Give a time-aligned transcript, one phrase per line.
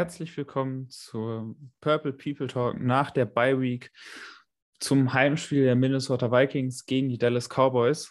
[0.00, 3.92] Herzlich willkommen zur Purple People Talk nach der Bye Week
[4.78, 8.10] zum Heimspiel der Minnesota Vikings gegen die Dallas Cowboys.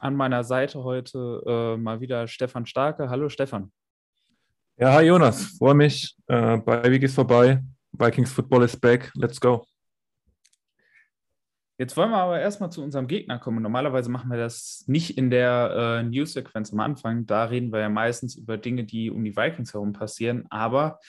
[0.00, 3.10] An meiner Seite heute äh, mal wieder Stefan Starke.
[3.10, 3.70] Hallo Stefan.
[4.78, 6.16] Ja, hi Jonas, freue mich.
[6.28, 7.62] Äh, Bye Week ist vorbei.
[7.92, 9.12] Vikings Football is back.
[9.16, 9.66] Let's go.
[11.78, 13.62] Jetzt wollen wir aber erstmal zu unserem Gegner kommen.
[13.62, 17.26] Normalerweise machen wir das nicht in der äh, News-Sequenz am Anfang.
[17.26, 20.44] Da reden wir ja meistens über Dinge, die um die Vikings herum passieren.
[20.50, 21.00] Aber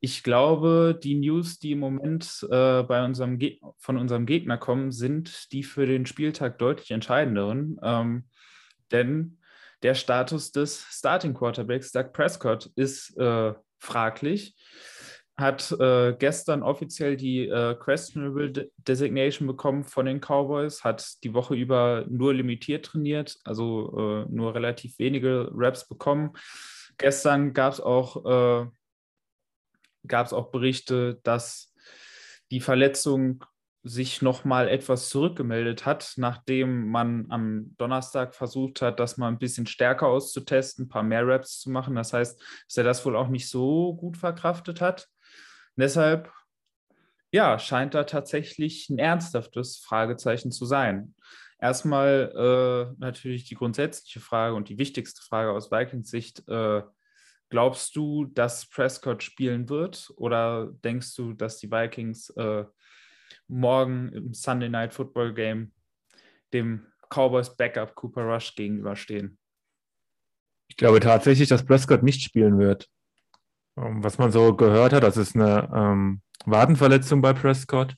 [0.00, 3.38] ich glaube, die News, die im Moment äh, bei unserem
[3.78, 7.78] von unserem Gegner kommen, sind die für den Spieltag deutlich entscheidenderen.
[7.82, 8.24] Ähm,
[8.90, 9.38] denn
[9.82, 14.56] der Status des Starting Quarterbacks, Doug Prescott, ist äh, fraglich
[15.42, 21.34] hat äh, gestern offiziell die äh, Questionable De Designation bekommen von den Cowboys, hat die
[21.34, 26.32] Woche über nur limitiert trainiert, also äh, nur relativ wenige Reps bekommen.
[26.96, 28.66] Gestern gab es auch, äh,
[30.14, 31.74] auch Berichte, dass
[32.50, 33.44] die Verletzung
[33.84, 39.66] sich nochmal etwas zurückgemeldet hat, nachdem man am Donnerstag versucht hat, das mal ein bisschen
[39.66, 41.96] stärker auszutesten, ein paar mehr Reps zu machen.
[41.96, 45.08] Das heißt, dass er das wohl auch nicht so gut verkraftet hat
[45.76, 46.30] deshalb,
[47.30, 51.14] ja, scheint da tatsächlich ein ernsthaftes Fragezeichen zu sein.
[51.58, 56.46] Erstmal äh, natürlich die grundsätzliche Frage und die wichtigste Frage aus Vikings Sicht.
[56.48, 56.82] Äh,
[57.50, 62.64] glaubst du, dass Prescott spielen wird oder denkst du, dass die Vikings äh,
[63.46, 65.72] morgen im Sunday Night Football Game
[66.52, 69.38] dem Cowboys Backup Cooper Rush gegenüberstehen?
[70.68, 72.88] Ich glaube tatsächlich, dass Prescott nicht spielen wird.
[73.76, 77.96] Ähm, was man so gehört hat, das ist eine ähm, Wadenverletzung bei Prescott.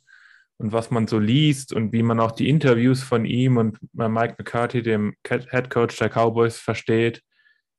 [0.57, 4.37] Und was man so liest und wie man auch die Interviews von ihm und Mike
[4.39, 7.23] McCarthy, dem Head Coach der Cowboys, versteht,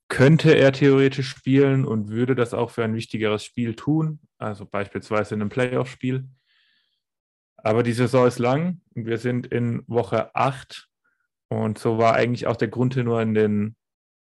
[0.10, 5.36] könnte er theoretisch spielen und würde das auch für ein wichtigeres Spiel tun, also beispielsweise
[5.36, 6.28] in einem Playoff-Spiel.
[7.58, 10.90] Aber die Saison ist lang wir sind in Woche 8
[11.50, 13.76] und so war eigentlich auch der Grundtenor in den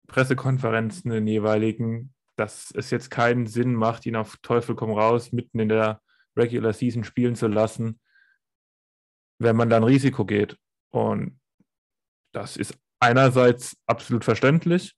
[0.08, 5.32] Pressekonferenzen, in den jeweiligen, dass es jetzt keinen Sinn macht, ihn auf Teufel komm raus
[5.34, 6.02] mitten in der
[6.38, 8.00] Regular Season spielen zu lassen,
[9.40, 10.58] wenn man dann Risiko geht.
[10.90, 11.40] Und
[12.32, 14.96] das ist einerseits absolut verständlich.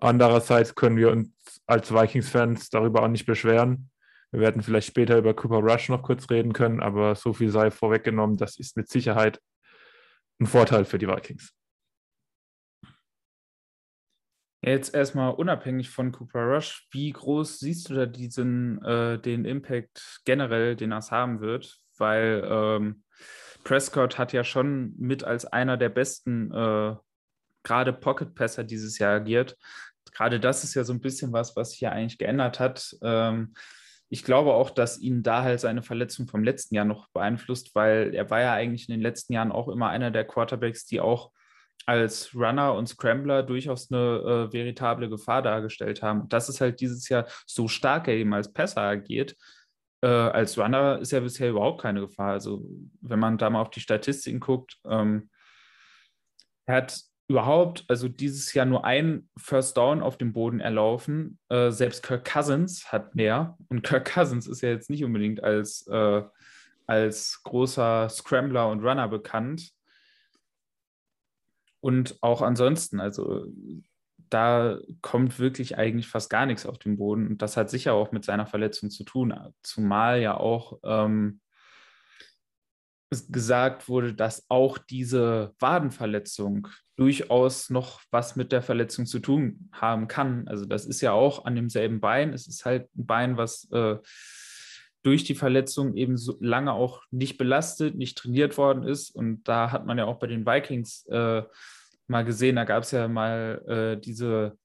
[0.00, 3.90] Andererseits können wir uns als Vikings-Fans darüber auch nicht beschweren.
[4.32, 7.70] Wir werden vielleicht später über Cooper Rush noch kurz reden können, aber so viel sei
[7.70, 9.40] vorweggenommen, das ist mit Sicherheit
[10.40, 11.52] ein Vorteil für die Vikings.
[14.62, 20.20] Jetzt erstmal unabhängig von Cooper Rush, wie groß siehst du da diesen, äh, den Impact
[20.24, 21.78] generell, den das haben wird?
[21.96, 23.02] Weil ähm,
[23.64, 26.94] Prescott hat ja schon mit als einer der besten äh,
[27.62, 29.56] gerade Pocket-Passer dieses Jahr agiert.
[30.12, 32.96] Gerade das ist ja so ein bisschen was, was sich ja eigentlich geändert hat.
[33.02, 33.54] Ähm,
[34.10, 38.14] ich glaube auch, dass ihn da halt seine Verletzung vom letzten Jahr noch beeinflusst, weil
[38.14, 41.30] er war ja eigentlich in den letzten Jahren auch immer einer der Quarterbacks, die auch
[41.90, 43.98] als Runner und Scrambler durchaus eine
[44.48, 46.28] äh, veritable Gefahr dargestellt haben.
[46.28, 49.34] Das ist halt dieses Jahr so stark er eben als Passer agiert.
[50.00, 52.30] Äh, als Runner ist er bisher überhaupt keine Gefahr.
[52.30, 52.64] Also
[53.00, 55.30] wenn man da mal auf die Statistiken guckt, ähm,
[56.66, 61.40] er hat überhaupt, also dieses Jahr nur ein First Down auf dem Boden erlaufen.
[61.48, 63.58] Äh, selbst Kirk Cousins hat mehr.
[63.68, 66.22] Und Kirk Cousins ist ja jetzt nicht unbedingt als, äh,
[66.86, 69.72] als großer Scrambler und Runner bekannt.
[71.80, 73.46] Und auch ansonsten, also
[74.28, 77.26] da kommt wirklich eigentlich fast gar nichts auf den Boden.
[77.26, 81.40] Und das hat sicher auch mit seiner Verletzung zu tun, zumal ja auch ähm,
[83.10, 90.06] gesagt wurde, dass auch diese Wadenverletzung durchaus noch was mit der Verletzung zu tun haben
[90.06, 90.46] kann.
[90.46, 92.32] Also das ist ja auch an demselben Bein.
[92.32, 93.96] Es ist halt ein Bein, was äh,
[95.02, 99.10] durch die Verletzung eben so lange auch nicht belastet, nicht trainiert worden ist.
[99.10, 101.42] Und da hat man ja auch bei den Vikings äh,
[102.06, 104.58] mal gesehen, da gab es ja mal äh, diese,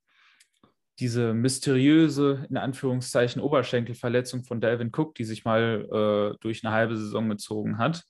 [0.99, 6.97] diese mysteriöse, in Anführungszeichen, Oberschenkelverletzung von Delvin Cook, die sich mal äh, durch eine halbe
[6.97, 8.03] Saison gezogen hat.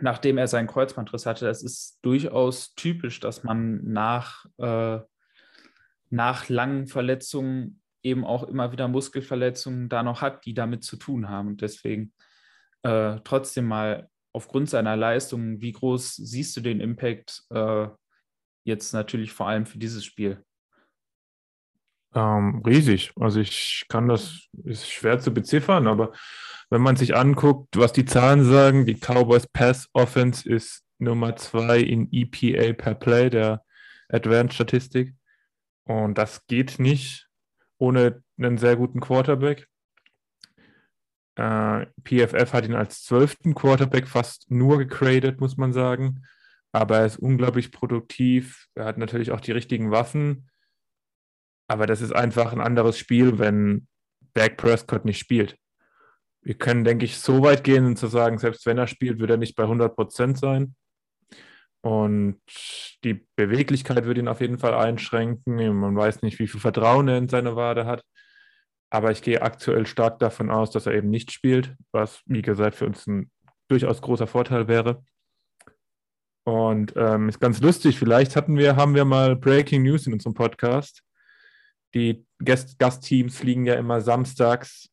[0.00, 5.00] Nachdem er seinen Kreuzbandriss hatte, das ist durchaus typisch, dass man nach, äh,
[6.10, 11.28] nach langen Verletzungen eben auch immer wieder Muskelverletzungen da noch hat, die damit zu tun
[11.28, 11.48] haben.
[11.48, 12.12] Und deswegen
[12.82, 17.88] äh, trotzdem mal aufgrund seiner Leistung, wie groß siehst du den Impact äh,
[18.64, 20.44] jetzt natürlich vor allem für dieses Spiel?
[22.14, 23.12] Ähm, riesig.
[23.16, 26.12] Also ich kann das, ist schwer zu beziffern, aber
[26.70, 31.80] wenn man sich anguckt, was die Zahlen sagen, die Cowboys Pass Offense ist Nummer zwei
[31.80, 33.64] in EPA per Play, der
[34.08, 35.14] Advanced Statistik.
[35.84, 37.27] Und das geht nicht,
[37.78, 39.68] ohne einen sehr guten Quarterback.
[41.36, 46.24] Äh, PFF hat ihn als zwölften Quarterback fast nur gegradet, muss man sagen.
[46.72, 48.66] Aber er ist unglaublich produktiv.
[48.74, 50.50] Er hat natürlich auch die richtigen Waffen.
[51.68, 53.86] Aber das ist einfach ein anderes Spiel, wenn
[54.34, 55.56] Dak Prescott nicht spielt.
[56.42, 59.36] Wir können, denke ich, so weit gehen zu sagen, selbst wenn er spielt, wird er
[59.36, 60.74] nicht bei 100 Prozent sein.
[61.80, 62.40] Und
[63.04, 65.54] die Beweglichkeit wird ihn auf jeden Fall einschränken.
[65.78, 68.02] Man weiß nicht, wie viel Vertrauen er in seine Wade hat.
[68.90, 72.76] Aber ich gehe aktuell stark davon aus, dass er eben nicht spielt, was, wie gesagt,
[72.76, 73.30] für uns ein
[73.68, 75.04] durchaus großer Vorteil wäre.
[76.44, 80.32] Und ähm, ist ganz lustig, vielleicht hatten wir, haben wir mal Breaking News in unserem
[80.32, 81.02] Podcast.
[81.94, 84.88] Die Gast Gastteams fliegen ja immer samstags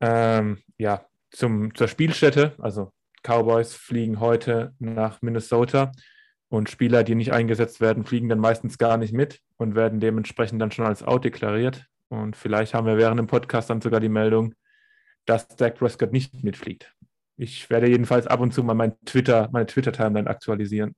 [0.00, 2.56] ähm, ja, zum, zur Spielstätte.
[2.58, 2.92] Also
[3.22, 5.92] Cowboys fliegen heute nach Minnesota
[6.48, 10.60] und Spieler, die nicht eingesetzt werden, fliegen dann meistens gar nicht mit und werden dementsprechend
[10.60, 11.86] dann schon als out deklariert.
[12.08, 14.54] Und vielleicht haben wir während dem Podcast dann sogar die Meldung,
[15.24, 16.92] dass Dak Prescott nicht mitfliegt.
[17.36, 20.94] Ich werde jedenfalls ab und zu mal mein Twitter, meine Twitter-Timeline aktualisieren.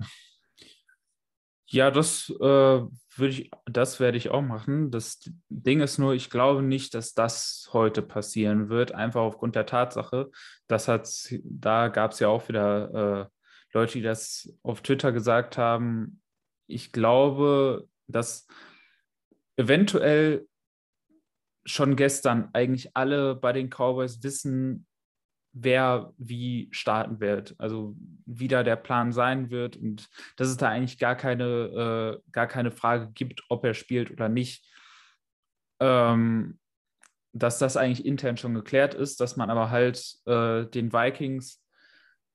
[1.66, 2.80] Ja, das äh,
[3.18, 4.90] würde ich, das werde ich auch machen.
[4.90, 9.66] Das Ding ist nur, ich glaube nicht, dass das heute passieren wird, einfach aufgrund der
[9.66, 10.30] Tatsache,
[10.66, 11.08] das hat,
[11.44, 13.26] da gab es ja auch wieder äh,
[13.72, 16.20] Leute, die das auf Twitter gesagt haben.
[16.66, 18.46] Ich glaube, dass
[19.56, 20.46] eventuell
[21.66, 24.86] schon gestern eigentlich alle bei den Cowboys wissen,
[25.54, 27.96] wer wie starten wird, also
[28.26, 32.48] wie da der Plan sein wird und dass es da eigentlich gar keine, äh, gar
[32.48, 34.68] keine Frage gibt, ob er spielt oder nicht.
[35.80, 36.58] Ähm,
[37.32, 41.62] dass das eigentlich intern schon geklärt ist, dass man aber halt äh, den Vikings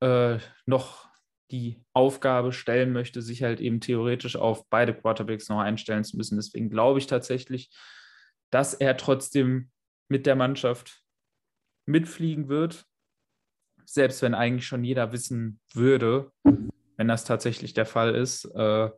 [0.02, 1.10] äh, noch
[1.52, 6.38] die Aufgabe stellen möchte, sich halt eben theoretisch auf beide Quarterbacks noch einstellen zu müssen.
[6.38, 7.72] Deswegen glaube ich tatsächlich,
[8.50, 9.72] dass er trotzdem
[10.10, 11.02] mit der Mannschaft
[11.86, 12.86] mitfliegen wird,
[13.94, 16.32] selbst wenn eigentlich schon jeder wissen würde,
[16.98, 18.90] wenn das tatsächlich der Fall ist, äh,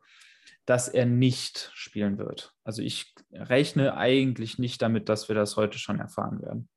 [0.66, 2.54] dass er nicht spielen wird.
[2.64, 6.70] Also ich rechne eigentlich nicht damit, dass wir das heute schon erfahren werden.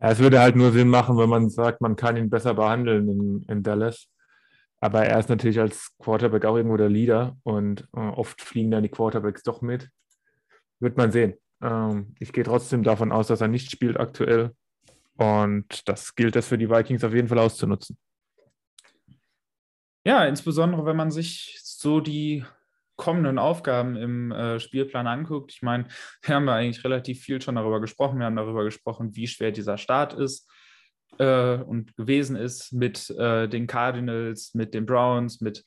[0.00, 3.08] Ja, es würde halt nur Sinn machen, wenn man sagt, man kann ihn besser behandeln
[3.08, 4.08] in, in Dallas.
[4.80, 8.82] Aber er ist natürlich als Quarterback auch irgendwo der Leader und äh, oft fliegen dann
[8.82, 9.90] die Quarterbacks doch mit.
[10.78, 11.34] Wird man sehen.
[11.60, 14.54] Ähm, ich gehe trotzdem davon aus, dass er nicht spielt aktuell.
[15.20, 17.98] Und das gilt es für die Vikings auf jeden Fall auszunutzen.
[20.02, 22.42] Ja, insbesondere wenn man sich so die
[22.96, 25.52] kommenden Aufgaben im äh, Spielplan anguckt.
[25.52, 25.88] Ich meine,
[26.22, 28.18] wir haben ja eigentlich relativ viel schon darüber gesprochen.
[28.18, 30.50] Wir haben darüber gesprochen, wie schwer dieser Start ist
[31.18, 35.66] äh, und gewesen ist mit äh, den Cardinals, mit den Browns, mit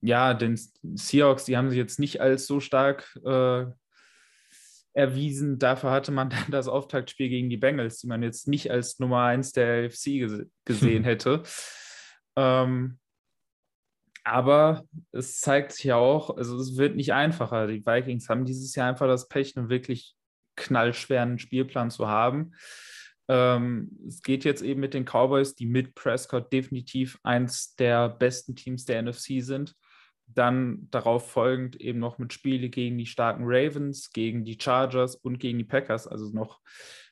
[0.00, 1.44] ja, den Seahawks.
[1.44, 3.66] Die haben sich jetzt nicht als so stark äh,
[4.96, 5.58] erwiesen.
[5.58, 9.22] Dafür hatte man dann das Auftaktspiel gegen die Bengals, die man jetzt nicht als Nummer
[9.24, 10.26] 1 der FC
[10.64, 11.42] gesehen hätte.
[12.34, 12.98] Ähm,
[14.24, 17.68] aber es zeigt sich ja auch, also es wird nicht einfacher.
[17.68, 20.16] Die Vikings haben dieses Jahr einfach das Pech, einen wirklich
[20.56, 22.54] knallschweren Spielplan zu haben.
[23.28, 28.56] Ähm, es geht jetzt eben mit den Cowboys, die mit Prescott definitiv eins der besten
[28.56, 29.76] Teams der NFC sind.
[30.26, 35.38] Dann darauf folgend eben noch mit Spiele gegen die starken Ravens, gegen die Chargers und
[35.38, 36.60] gegen die Packers, also noch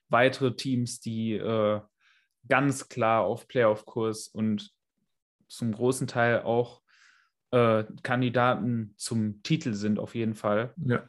[0.08, 1.80] weitere Teams, die äh,
[2.48, 4.72] ganz klar auf Playoff-Kurs und
[5.48, 6.82] zum großen Teil auch
[7.50, 10.74] äh, Kandidaten zum Titel sind, auf jeden Fall.
[10.76, 11.08] Ja.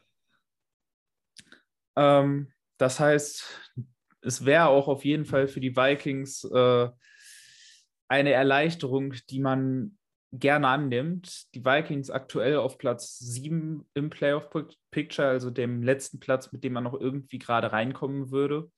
[1.95, 3.73] Ähm, das heißt,
[4.21, 6.89] es wäre auch auf jeden Fall für die Vikings äh,
[8.07, 9.97] eine Erleichterung, die man
[10.39, 11.53] gerne annimmt.
[11.55, 14.49] Die Vikings aktuell auf Platz 7 im Playoff
[14.91, 18.71] Picture, also dem letzten Platz, mit dem man noch irgendwie gerade reinkommen würde.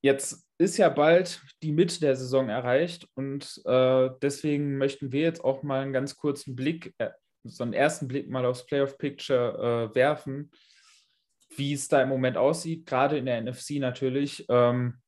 [0.00, 5.42] Jetzt ist ja bald die Mitte der Saison erreicht und äh, deswegen möchten wir jetzt
[5.42, 7.10] auch mal einen ganz kurzen Blick, äh,
[7.44, 10.50] so einen ersten Blick mal aufs Playoff Picture äh, werfen,
[11.56, 14.46] wie es da im Moment aussieht, gerade in der NFC natürlich.
[14.48, 15.00] Ähm,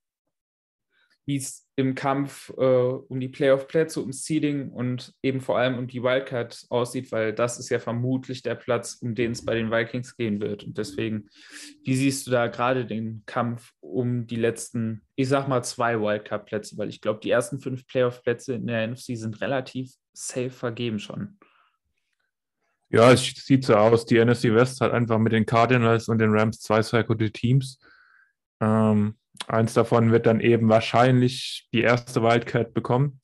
[1.27, 5.87] wie es im Kampf äh, um die Playoff-Plätze, ums Seeding und eben vor allem um
[5.87, 9.71] die Wildcard aussieht, weil das ist ja vermutlich der Platz, um den es bei den
[9.71, 10.65] Vikings gehen wird.
[10.65, 11.29] Und deswegen,
[11.85, 16.77] wie siehst du da gerade den Kampf um die letzten, ich sag mal, zwei Wildcard-Plätze?
[16.77, 21.39] Weil ich glaube, die ersten fünf Playoff-Plätze in der NFC sind relativ safe vergeben schon.
[22.91, 24.05] Ja, es sieht so aus.
[24.05, 27.79] Die NFC West hat einfach mit den Cardinals und den Rams zwei sehr gute Teams.
[28.61, 29.15] Ähm,
[29.49, 33.21] Eins davon wird dann eben wahrscheinlich die erste Wildcard bekommen.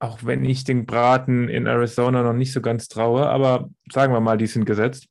[0.00, 4.20] auch wenn ich den Braten in Arizona noch nicht so ganz traue, aber sagen wir
[4.20, 5.08] mal, die sind gesetzt.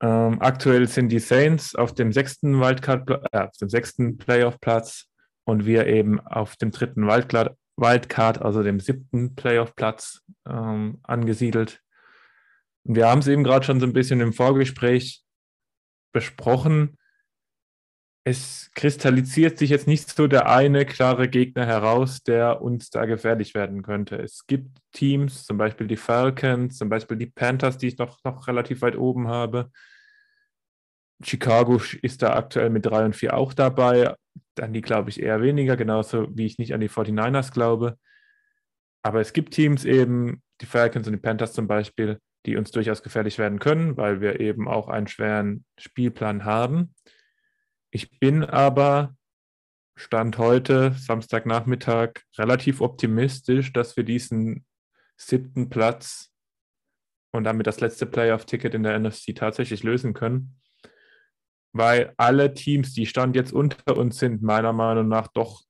[0.00, 5.08] Ähm, aktuell sind die Saints auf dem sechsten Wildcard, äh, auf dem sechsten Playoff-Platz
[5.44, 11.82] und wir eben auf dem dritten Wildcard, Wildcard also dem siebten Playoff-Platz ähm, angesiedelt.
[12.84, 15.22] Und wir haben es eben gerade schon so ein bisschen im Vorgespräch
[16.12, 16.96] besprochen
[18.24, 23.54] es kristallisiert sich jetzt nicht so der eine klare Gegner heraus, der uns da gefährlich
[23.54, 24.16] werden könnte.
[24.16, 28.46] Es gibt Teams, zum Beispiel die Falcons, zum Beispiel die Panthers, die ich noch, noch
[28.46, 29.70] relativ weit oben habe.
[31.22, 34.14] Chicago ist da aktuell mit 3 und 4 auch dabei.
[34.60, 37.98] An die glaube ich eher weniger, genauso wie ich nicht an die 49ers glaube.
[39.02, 43.02] Aber es gibt Teams eben, die Falcons und die Panthers zum Beispiel, die uns durchaus
[43.02, 46.94] gefährlich werden können, weil wir eben auch einen schweren Spielplan haben.
[47.90, 49.16] Ich bin aber
[49.96, 54.66] Stand heute, Samstagnachmittag, relativ optimistisch, dass wir diesen
[55.16, 56.30] siebten Platz
[57.32, 60.60] und damit das letzte Playoff-Ticket in der NFC tatsächlich lösen können.
[61.72, 65.64] Weil alle Teams, die Stand jetzt unter uns sind, meiner Meinung nach doch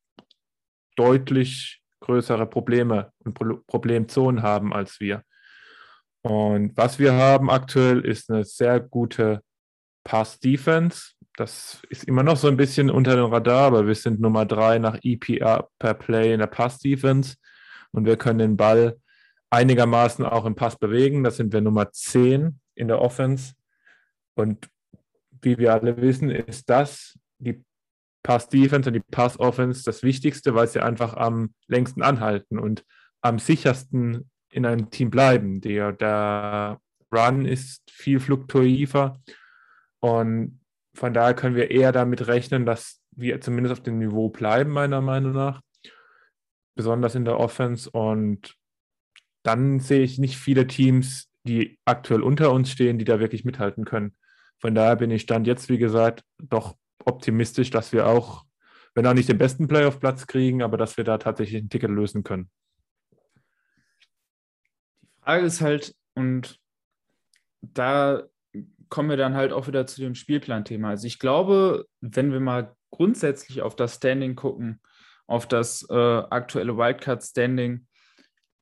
[0.96, 5.22] deutlich größere Probleme und Pro Problemzonen haben als wir.
[6.22, 9.42] Und was wir haben aktuell ist eine sehr gute
[10.04, 14.44] Pass-Defense das ist immer noch so ein bisschen unter dem Radar, aber wir sind Nummer
[14.44, 17.36] drei nach EPA per Play in der Pass-Defense
[17.92, 18.98] und wir können den Ball
[19.48, 21.22] einigermaßen auch im Pass bewegen.
[21.22, 23.54] Das sind wir Nummer 10 in der Offense.
[24.34, 24.68] Und
[25.40, 27.62] wie wir alle wissen, ist das die
[28.24, 32.84] Pass-Defense und die Pass-Offense das Wichtigste, weil sie einfach am längsten anhalten und
[33.20, 35.60] am sichersten in einem Team bleiben.
[35.60, 36.80] Der, der
[37.14, 39.20] Run ist viel fluktuiver
[40.00, 40.57] und
[40.98, 45.00] von daher können wir eher damit rechnen, dass wir zumindest auf dem Niveau bleiben, meiner
[45.00, 45.62] Meinung nach.
[46.74, 47.88] Besonders in der Offense.
[47.88, 48.56] Und
[49.44, 53.84] dann sehe ich nicht viele Teams, die aktuell unter uns stehen, die da wirklich mithalten
[53.84, 54.16] können.
[54.58, 58.44] Von daher bin ich Stand jetzt, wie gesagt, doch optimistisch, dass wir auch,
[58.94, 62.24] wenn auch nicht den besten Playoff-Platz kriegen, aber dass wir da tatsächlich ein Ticket lösen
[62.24, 62.50] können.
[65.02, 66.58] Die Frage ist halt, und
[67.60, 68.24] da
[68.88, 70.90] kommen wir dann halt auch wieder zu dem Spielplan-Thema.
[70.90, 74.80] Also ich glaube, wenn wir mal grundsätzlich auf das Standing gucken,
[75.26, 77.86] auf das äh, aktuelle Wildcard-Standing,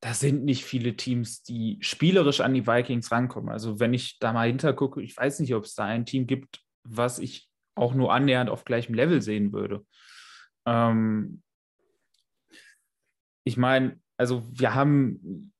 [0.00, 3.50] da sind nicht viele Teams, die spielerisch an die Vikings rankommen.
[3.50, 6.60] Also wenn ich da mal hintergucke, ich weiß nicht, ob es da ein Team gibt,
[6.84, 9.84] was ich auch nur annähernd auf gleichem Level sehen würde.
[10.66, 11.42] Ähm
[13.44, 15.52] ich meine, also wir haben,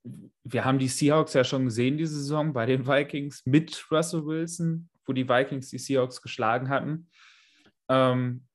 [0.44, 4.88] wir haben die Seahawks ja schon gesehen diese Saison bei den Vikings mit Russell Wilson,
[5.04, 7.08] wo die Vikings die Seahawks geschlagen hatten.
[7.88, 8.46] Ähm,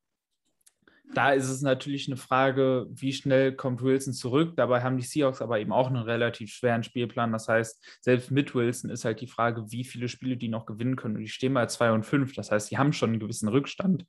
[1.14, 4.54] da ist es natürlich eine Frage, wie schnell kommt Wilson zurück.
[4.56, 7.34] Dabei haben die Seahawks aber eben auch einen relativ schweren Spielplan.
[7.34, 10.96] Das heißt, selbst mit Wilson ist halt die Frage, wie viele Spiele die noch gewinnen
[10.96, 11.16] können.
[11.16, 12.34] Und die stehen bei 2 und 5.
[12.34, 14.06] Das heißt, sie haben schon einen gewissen Rückstand.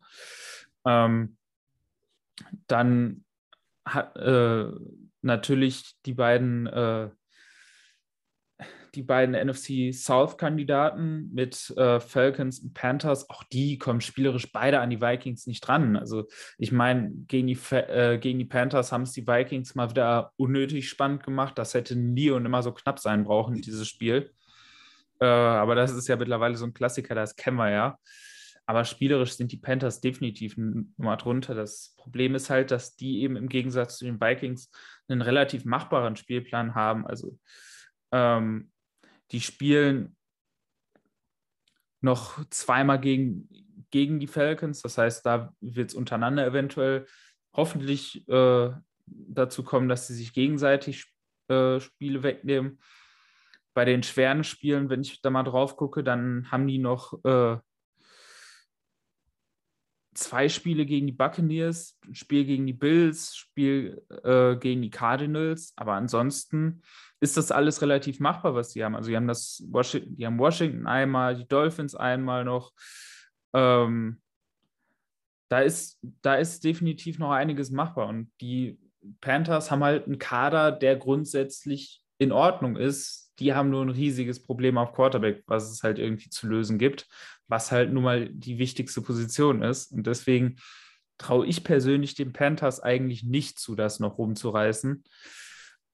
[0.85, 1.37] Ähm,
[2.69, 3.25] dann
[3.85, 4.71] hat, äh,
[5.23, 7.11] natürlich die beiden, äh,
[8.95, 14.91] die beiden NFC South-Kandidaten mit äh, Falcons und Panthers, auch die kommen spielerisch beide an
[14.91, 15.97] die Vikings nicht dran.
[15.97, 20.33] Also ich meine, gegen, die, äh, gegen die Panthers haben es die Vikings mal wieder
[20.37, 21.57] unnötig spannend gemacht.
[21.57, 24.31] Das hätte nie und immer so knapp sein brauchen, dieses Spiel.
[25.21, 27.99] Äh, aber das ist ja mittlerweile so ein Klassiker, das kennen wir ja.
[28.67, 31.55] Aber spielerisch sind die Panthers definitiv Nummer drunter.
[31.55, 34.71] Das Problem ist halt, dass die eben im Gegensatz zu den Vikings
[35.09, 37.07] einen relativ machbaren Spielplan haben.
[37.07, 37.39] Also
[38.13, 38.71] ähm,
[39.33, 40.17] die spielen
[42.01, 43.49] noch zweimal gegen,
[43.91, 44.83] gegen die Falcons.
[44.83, 47.07] Das heißt, da wird es untereinander eventuell
[47.55, 48.71] hoffentlich äh,
[49.07, 51.07] dazu kommen, dass sie sich gegenseitig
[51.49, 52.81] äh, Spiele wegnehmen.
[53.75, 57.57] Bei den schweren Spielen, wenn ich da mal drauf gucke, dann haben die noch äh,
[60.15, 65.95] zwei Spiele gegen die Buccaneers, Spiel gegen die Bills, Spiel äh, gegen die Cardinals, aber
[65.95, 66.83] ansonsten
[67.21, 68.97] ist das alles relativ machbar, was sie haben.
[68.97, 72.73] Also, die haben das Washington, die haben Washington einmal, die Dolphins einmal noch.
[73.55, 74.21] Ähm,
[75.49, 78.09] da ist, da ist definitiv noch einiges machbar.
[78.09, 78.79] Und die
[79.21, 83.33] Panthers haben halt einen Kader, der grundsätzlich in Ordnung ist.
[83.39, 87.07] Die haben nur ein riesiges Problem auf Quarterback, was es halt irgendwie zu lösen gibt
[87.53, 89.93] was halt nun mal die wichtigste Position ist.
[89.93, 90.57] Und deswegen
[91.19, 95.05] traue ich persönlich den Panthers eigentlich nicht zu, das noch rumzureißen.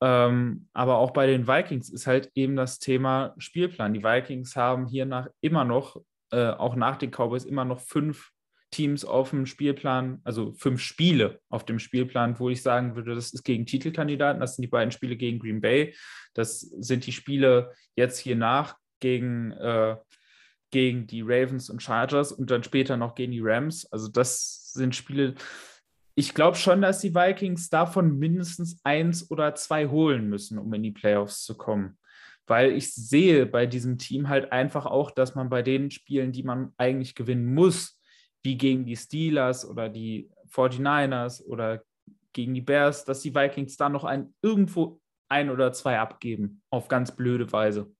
[0.00, 3.92] Ähm, aber auch bei den Vikings ist halt eben das Thema Spielplan.
[3.92, 6.00] Die Vikings haben hier nach immer noch,
[6.30, 8.30] äh, auch nach den Cowboys, immer noch fünf
[8.70, 13.32] Teams auf dem Spielplan, also fünf Spiele auf dem Spielplan, wo ich sagen würde, das
[13.32, 14.40] ist gegen Titelkandidaten.
[14.40, 15.96] Das sind die beiden Spiele gegen Green Bay.
[16.34, 19.96] Das sind die Spiele jetzt hier nach gegen, äh,
[20.70, 23.86] gegen die Ravens und Chargers und dann später noch gegen die Rams.
[23.86, 25.34] Also das sind Spiele,
[26.14, 30.82] ich glaube schon, dass die Vikings davon mindestens eins oder zwei holen müssen, um in
[30.82, 31.96] die Playoffs zu kommen.
[32.46, 36.42] Weil ich sehe bei diesem Team halt einfach auch, dass man bei den Spielen, die
[36.42, 38.00] man eigentlich gewinnen muss,
[38.42, 41.82] wie gegen die Steelers oder die 49ers oder
[42.32, 46.88] gegen die Bears, dass die Vikings da noch ein, irgendwo ein oder zwei abgeben, auf
[46.88, 47.92] ganz blöde Weise.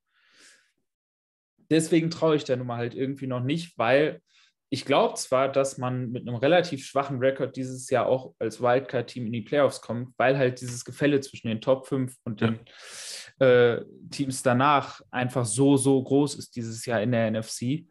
[1.70, 4.20] Deswegen traue ich der Nummer halt irgendwie noch nicht, weil
[4.70, 9.26] ich glaube zwar, dass man mit einem relativ schwachen Rekord dieses Jahr auch als Wildcard-Team
[9.26, 12.60] in die Playoffs kommt, weil halt dieses Gefälle zwischen den Top 5 und den
[13.38, 17.86] äh, Teams danach einfach so, so groß ist dieses Jahr in der NFC.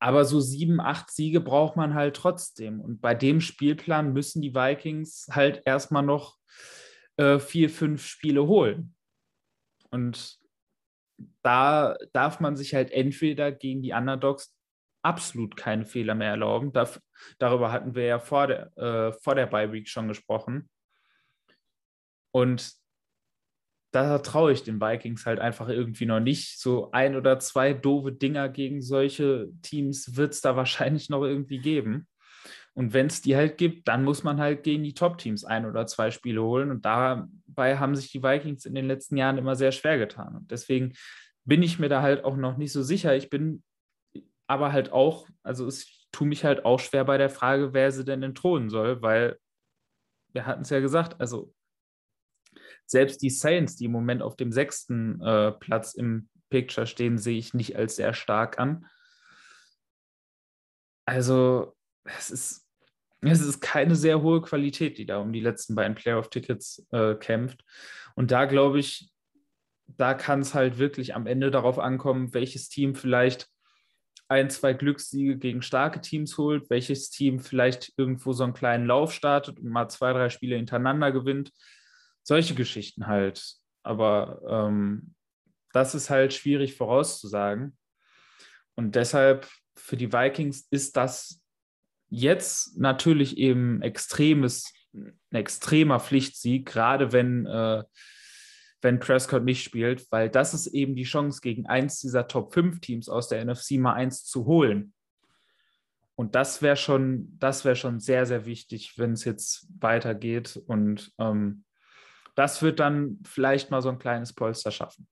[0.00, 2.80] Aber so sieben, acht Siege braucht man halt trotzdem.
[2.80, 6.38] Und bei dem Spielplan müssen die Vikings halt erstmal noch
[7.16, 8.94] äh, vier, fünf Spiele holen.
[9.90, 10.37] Und
[11.42, 14.54] da darf man sich halt entweder gegen die Underdogs
[15.02, 16.72] absolut keine Fehler mehr erlauben.
[16.72, 17.00] Darf,
[17.38, 20.68] darüber hatten wir ja vor der, äh, vor der Bye Week schon gesprochen.
[22.30, 22.72] Und
[23.90, 26.60] da traue ich den Vikings halt einfach irgendwie noch nicht.
[26.60, 31.58] So ein oder zwei doofe Dinger gegen solche Teams wird es da wahrscheinlich noch irgendwie
[31.58, 32.06] geben.
[32.74, 35.86] Und wenn es die halt gibt, dann muss man halt gegen die Top-Teams ein oder
[35.86, 36.70] zwei Spiele holen.
[36.70, 40.36] Und dabei haben sich die Vikings in den letzten Jahren immer sehr schwer getan.
[40.36, 40.92] Und deswegen
[41.44, 43.16] bin ich mir da halt auch noch nicht so sicher.
[43.16, 43.62] Ich bin
[44.46, 48.04] aber halt auch, also es tut mich halt auch schwer bei der Frage, wer sie
[48.04, 49.38] denn entthronen soll, weil
[50.32, 51.52] wir hatten es ja gesagt, also
[52.86, 57.38] selbst die Saints, die im Moment auf dem sechsten äh, Platz im Picture stehen, sehe
[57.38, 58.86] ich nicht als sehr stark an.
[61.06, 61.76] Also
[62.16, 62.66] es ist,
[63.20, 67.64] es ist keine sehr hohe Qualität, die da um die letzten beiden Playoff-Tickets äh, kämpft.
[68.14, 69.10] Und da glaube ich,
[69.86, 73.48] da kann es halt wirklich am Ende darauf ankommen, welches Team vielleicht
[74.28, 79.12] ein, zwei Glückssiege gegen starke Teams holt, welches Team vielleicht irgendwo so einen kleinen Lauf
[79.12, 81.50] startet und mal zwei, drei Spiele hintereinander gewinnt.
[82.22, 83.54] Solche Geschichten halt.
[83.82, 85.14] Aber ähm,
[85.72, 87.76] das ist halt schwierig vorauszusagen.
[88.74, 91.40] Und deshalb für die Vikings ist das
[92.08, 97.82] jetzt natürlich eben extremes, ein extremer Pflichtsieg, gerade wenn äh,
[98.80, 102.80] wenn Prescott nicht spielt, weil das ist eben die Chance, gegen eins dieser Top 5
[102.80, 104.92] Teams aus der NFC mal eins zu holen.
[106.14, 110.60] Und das wäre schon, das wäre schon sehr, sehr wichtig, wenn es jetzt weitergeht.
[110.66, 111.64] Und ähm,
[112.34, 115.06] das wird dann vielleicht mal so ein kleines Polster schaffen.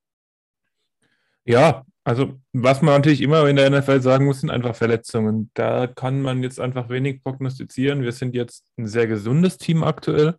[1.47, 5.49] Ja, also was man natürlich immer in der NFL sagen muss, sind einfach Verletzungen.
[5.53, 8.01] Da kann man jetzt einfach wenig prognostizieren.
[8.03, 10.35] Wir sind jetzt ein sehr gesundes Team aktuell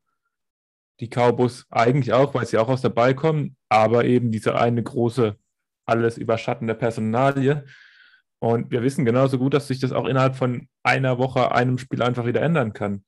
[1.01, 4.83] die Cowboys eigentlich auch, weil sie auch aus der Ball kommen, aber eben diese eine
[4.83, 5.37] große,
[5.87, 7.65] alles überschattende Personalie.
[8.41, 12.03] Und wir wissen genauso gut, dass sich das auch innerhalb von einer Woche, einem Spiel
[12.03, 13.05] einfach wieder ändern kann.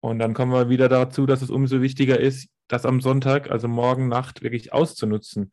[0.00, 3.68] Und dann kommen wir wieder dazu, dass es umso wichtiger ist, das am Sonntag, also
[3.68, 5.52] morgen Nacht, wirklich auszunutzen.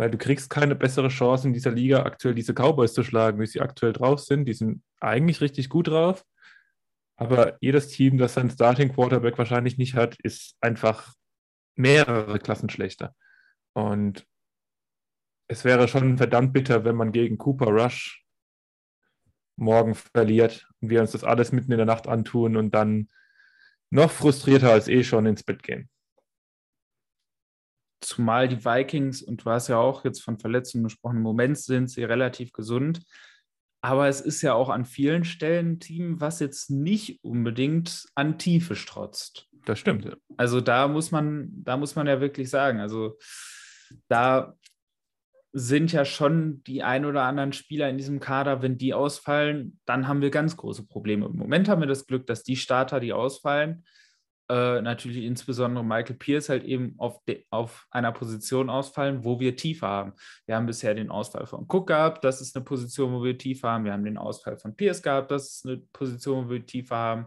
[0.00, 3.44] Weil du kriegst keine bessere Chance in dieser Liga, aktuell diese Cowboys zu schlagen, wie
[3.44, 4.46] sie aktuell drauf sind.
[4.46, 6.24] Die sind eigentlich richtig gut drauf.
[7.16, 11.12] Aber jedes Team, das seinen Starting Quarterback wahrscheinlich nicht hat, ist einfach
[11.74, 13.14] mehrere Klassen schlechter.
[13.74, 14.26] Und
[15.48, 18.24] es wäre schon verdammt bitter, wenn man gegen Cooper Rush
[19.56, 23.10] morgen verliert und wir uns das alles mitten in der Nacht antun und dann
[23.90, 25.90] noch frustrierter als eh schon ins Bett gehen.
[28.00, 31.90] Zumal die Vikings, und du hast ja auch jetzt von Verletzungen gesprochen, im Moment sind
[31.90, 33.02] sie relativ gesund.
[33.82, 38.38] Aber es ist ja auch an vielen Stellen ein Team, was jetzt nicht unbedingt an
[38.38, 39.48] Tiefe strotzt.
[39.64, 40.04] Das stimmt.
[40.04, 40.16] Ja.
[40.36, 43.18] Also da muss man, da muss man ja wirklich sagen, also
[44.08, 44.54] da
[45.52, 50.06] sind ja schon die ein oder anderen Spieler in diesem Kader, wenn die ausfallen, dann
[50.06, 51.26] haben wir ganz große Probleme.
[51.26, 53.84] Im Moment haben wir das Glück, dass die Starter, die ausfallen,
[54.50, 59.86] äh, natürlich insbesondere Michael Pierce halt eben auf, auf einer Position ausfallen, wo wir tiefer
[59.86, 60.12] haben.
[60.44, 63.70] Wir haben bisher den Ausfall von Cook gehabt, das ist eine Position, wo wir tiefer
[63.70, 63.84] haben.
[63.84, 67.26] Wir haben den Ausfall von Pierce gehabt, das ist eine Position, wo wir tiefer haben.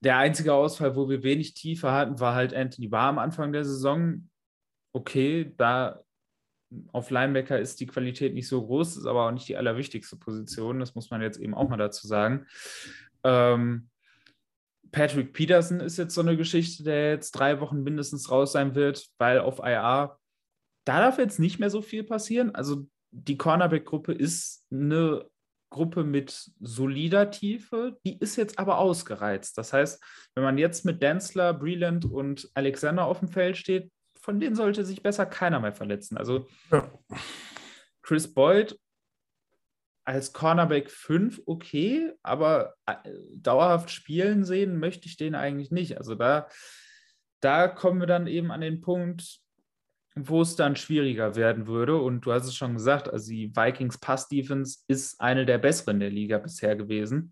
[0.00, 3.64] Der einzige Ausfall, wo wir wenig tiefer hatten, war halt Anthony Barr am Anfang der
[3.64, 4.30] Saison.
[4.94, 6.02] Okay, da
[6.92, 10.80] auf Linebacker ist die Qualität nicht so groß, ist aber auch nicht die allerwichtigste Position.
[10.80, 12.46] Das muss man jetzt eben auch mal dazu sagen.
[13.22, 13.90] Ähm,
[14.94, 19.08] Patrick Peterson ist jetzt so eine Geschichte, der jetzt drei Wochen mindestens raus sein wird,
[19.18, 20.18] weil auf IR,
[20.86, 22.54] da darf jetzt nicht mehr so viel passieren.
[22.54, 25.28] Also die Cornerback-Gruppe ist eine
[25.70, 29.58] Gruppe mit solider Tiefe, die ist jetzt aber ausgereizt.
[29.58, 30.00] Das heißt,
[30.36, 34.84] wenn man jetzt mit Denzler, Breland und Alexander auf dem Feld steht, von denen sollte
[34.84, 36.16] sich besser keiner mehr verletzen.
[36.16, 36.46] Also.
[38.02, 38.78] Chris Boyd
[40.04, 42.94] als Cornerback 5 okay, aber äh,
[43.34, 45.98] dauerhaft spielen sehen möchte ich den eigentlich nicht.
[45.98, 46.48] Also da,
[47.40, 49.40] da kommen wir dann eben an den Punkt,
[50.14, 51.96] wo es dann schwieriger werden würde.
[51.96, 56.00] Und du hast es schon gesagt, also die Vikings Pass Defense ist eine der besseren
[56.00, 57.30] der Liga bisher gewesen.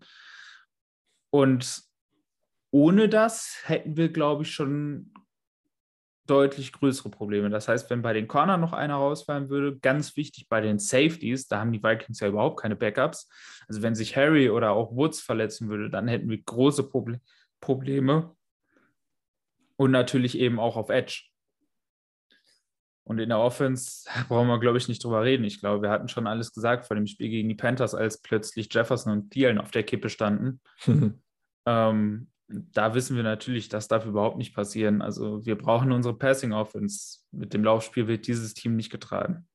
[1.29, 1.83] Und
[2.71, 5.13] ohne das hätten wir, glaube ich, schon
[6.25, 7.49] deutlich größere Probleme.
[7.49, 11.47] Das heißt, wenn bei den Corner noch einer rausfallen würde, ganz wichtig bei den Safeties,
[11.47, 13.29] da haben die Vikings ja überhaupt keine Backups.
[13.67, 17.19] Also wenn sich Harry oder auch Woods verletzen würde, dann hätten wir große Proble
[17.59, 18.35] Probleme.
[19.75, 21.23] Und natürlich eben auch auf Edge.
[23.05, 25.43] Und in der Offense brauchen wir, glaube ich, nicht drüber reden.
[25.43, 28.73] Ich glaube, wir hatten schon alles gesagt vor dem Spiel gegen die Panthers, als plötzlich
[28.73, 30.61] Jefferson und Thielen auf der Kippe standen.
[31.65, 35.01] ähm, da wissen wir natürlich, das darf überhaupt nicht passieren.
[35.01, 37.19] Also wir brauchen unsere Passing Offense.
[37.31, 39.47] Mit dem Laufspiel wird dieses Team nicht getragen.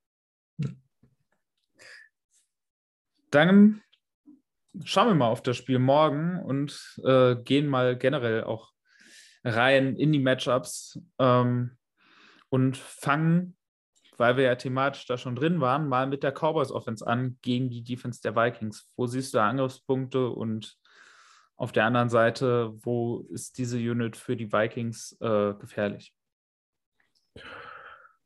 [3.31, 3.83] Dann
[4.85, 8.73] schauen wir mal auf das Spiel morgen und äh, gehen mal generell auch
[9.45, 11.01] rein in die Matchups.
[11.19, 11.77] Ähm,
[12.51, 13.57] und fangen,
[14.17, 17.69] weil wir ja thematisch da schon drin waren, mal mit der Cowboys Offense an gegen
[17.69, 18.91] die Defense der Vikings.
[18.97, 20.79] Wo siehst du Angriffspunkte und
[21.59, 26.15] auf der anderen Seite, wo ist diese Unit für die Vikings äh, gefährlich?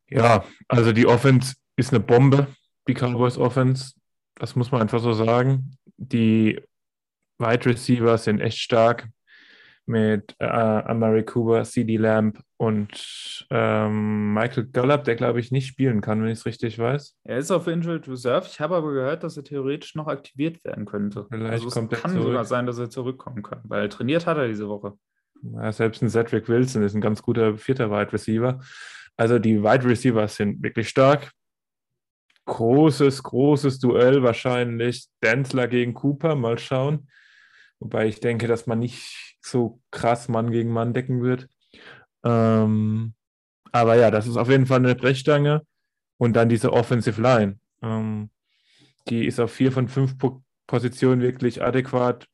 [0.08, 2.46] Ja, also die Offense ist eine Bombe,
[2.86, 3.94] die Cowboys Offense.
[4.34, 5.78] Das muss man einfach so sagen.
[5.96, 6.60] Die
[7.38, 9.08] Wide Receiver sind echt stark
[9.86, 16.00] mit äh, Amari Cooper, CD Lamb und ähm, Michael Gallup, der glaube ich nicht spielen
[16.00, 17.16] kann, wenn ich es richtig weiß.
[17.24, 18.46] Er ist auf Injured Reserve.
[18.48, 21.26] Ich habe aber gehört, dass er theoretisch noch aktiviert werden könnte.
[21.28, 24.48] Vielleicht also kommt es kann sogar sein, dass er zurückkommen kann, weil trainiert hat er
[24.48, 24.94] diese Woche.
[25.42, 28.60] Ja, selbst ein Cedric Wilson ist ein ganz guter vierter Wide Receiver.
[29.16, 31.32] Also die Wide Receiver sind wirklich stark.
[32.44, 35.06] Großes, großes Duell wahrscheinlich.
[35.22, 37.08] Denzler gegen Cooper, mal schauen.
[37.80, 41.48] Wobei ich denke, dass man nicht so krass Mann gegen Mann decken wird.
[42.24, 43.14] Ähm,
[43.72, 45.62] aber ja, das ist auf jeden Fall eine Brechstange.
[46.18, 47.58] Und dann diese Offensive Line.
[47.82, 48.30] Ähm,
[49.08, 52.26] die ist auf vier von fünf po Positionen wirklich adäquat,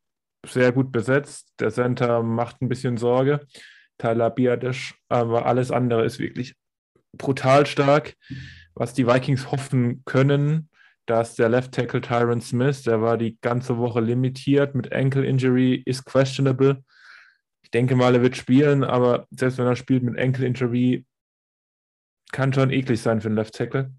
[0.47, 1.55] sehr gut besetzt.
[1.59, 3.41] Der Center macht ein bisschen Sorge.
[3.97, 6.55] Tyler Biadisch, aber alles andere ist wirklich
[7.17, 8.15] brutal stark.
[8.75, 10.69] Was die Vikings hoffen können,
[11.07, 15.83] dass der Left Tackle Tyron Smith, der war die ganze Woche limitiert mit Ankle Injury,
[15.85, 16.85] ist questionable.
[17.69, 21.05] Ich denke mal, er wird spielen, aber selbst wenn er spielt mit Ankle Injury,
[22.33, 23.93] kann schon eklig sein für den Left Tackle.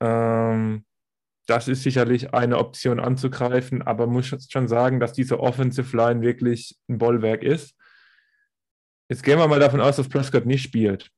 [0.00, 0.84] Ähm,
[1.46, 6.78] das ist sicherlich eine Option anzugreifen, aber muss schon sagen, dass diese Offensive Line wirklich
[6.88, 7.76] ein Bollwerk ist.
[9.08, 11.10] Jetzt gehen wir mal davon aus, dass Prescott nicht spielt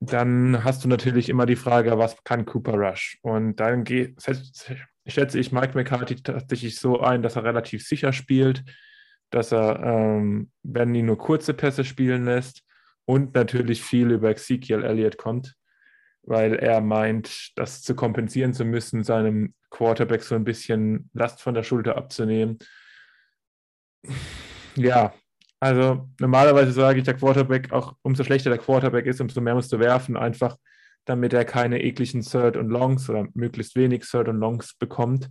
[0.00, 3.18] dann hast du natürlich immer die Frage, was kann Cooper Rush?
[3.22, 4.16] Und dann geht,
[5.06, 8.64] schätze ich Mike McCarthy tatsächlich so ein, dass er relativ sicher spielt,
[9.30, 12.62] dass er, ähm, wenn nur kurze Pässe spielen lässt
[13.04, 15.54] und natürlich viel über Ezekiel Elliott kommt,
[16.22, 21.54] weil er meint, das zu kompensieren zu müssen, seinem Quarterback so ein bisschen Last von
[21.54, 22.58] der Schulter abzunehmen.
[24.76, 25.12] Ja,
[25.60, 29.72] also normalerweise sage ich, der Quarterback, auch umso schlechter der Quarterback ist, umso mehr musst
[29.72, 30.56] du werfen, einfach
[31.08, 35.30] damit er keine ekligen Third und Longs oder möglichst wenig Third und Longs bekommt.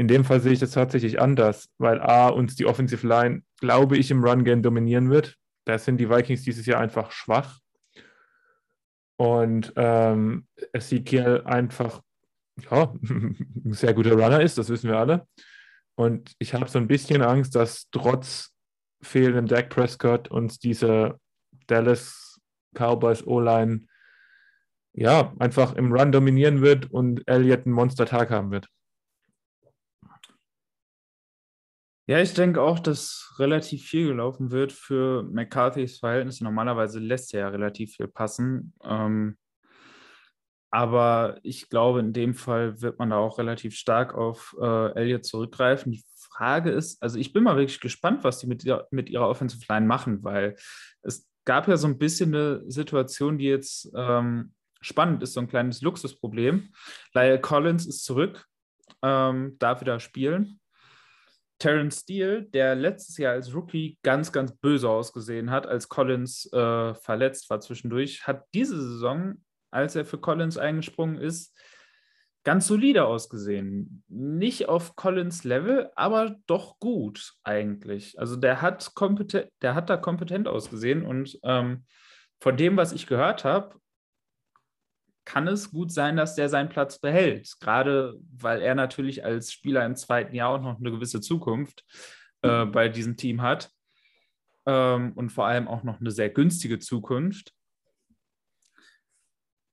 [0.00, 3.98] In dem Fall sehe ich das tatsächlich anders, weil A, uns die Offensive Line, glaube
[3.98, 5.36] ich, im Run-Game dominieren wird.
[5.66, 7.58] Da sind die Vikings dieses Jahr einfach schwach.
[9.18, 12.00] Und ähm, Ezekiel einfach
[12.70, 15.26] ja, ein sehr guter Runner ist, das wissen wir alle.
[15.96, 18.54] Und ich habe so ein bisschen Angst, dass trotz
[19.02, 21.20] fehlenden Dak Prescott und diese
[21.66, 22.40] Dallas
[22.74, 23.80] Cowboys O-Line
[24.94, 28.66] ja einfach im Run dominieren wird und Elliott einen Monster-Tag haben wird.
[32.10, 36.40] Ja, ich denke auch, dass relativ viel gelaufen wird für McCarthys Verhältnis.
[36.40, 38.74] Normalerweise lässt er ja relativ viel passen.
[38.82, 39.38] Ähm,
[40.72, 45.24] aber ich glaube, in dem Fall wird man da auch relativ stark auf äh, Elliott
[45.24, 45.92] zurückgreifen.
[45.92, 46.02] Die
[46.34, 49.86] Frage ist, also ich bin mal wirklich gespannt, was die mit, mit ihrer Offensive Line
[49.86, 50.56] machen, weil
[51.02, 55.48] es gab ja so ein bisschen eine Situation, die jetzt ähm, spannend ist, so ein
[55.48, 56.72] kleines Luxusproblem.
[57.14, 58.46] Lyle Collins ist zurück,
[59.00, 60.56] ähm, darf wieder spielen.
[61.60, 66.94] Terence Steele, der letztes Jahr als Rookie ganz, ganz böse ausgesehen hat, als Collins äh,
[66.94, 69.34] verletzt war zwischendurch, hat diese Saison,
[69.70, 71.56] als er für Collins eingesprungen ist,
[72.44, 74.02] ganz solide ausgesehen.
[74.08, 78.18] Nicht auf Collins Level, aber doch gut eigentlich.
[78.18, 81.84] Also der hat, kompetent, der hat da kompetent ausgesehen und ähm,
[82.40, 83.74] von dem, was ich gehört habe,
[85.32, 87.54] kann es gut sein, dass der seinen Platz behält.
[87.60, 91.84] Gerade weil er natürlich als Spieler im zweiten Jahr auch noch eine gewisse Zukunft
[92.42, 93.70] äh, bei diesem Team hat
[94.66, 97.52] ähm, und vor allem auch noch eine sehr günstige Zukunft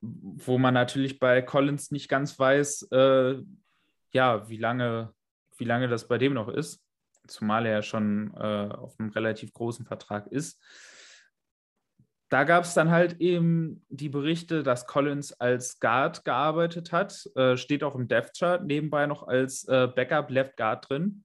[0.01, 3.35] wo man natürlich bei Collins nicht ganz weiß, äh,
[4.11, 5.13] ja, wie lange,
[5.57, 6.83] wie lange das bei dem noch ist,
[7.27, 10.61] zumal er ja schon äh, auf einem relativ großen Vertrag ist.
[12.29, 17.55] Da gab es dann halt eben die Berichte, dass Collins als Guard gearbeitet hat, äh,
[17.55, 21.23] steht auch im Depth Chart, nebenbei noch als äh, Backup Left Guard drin.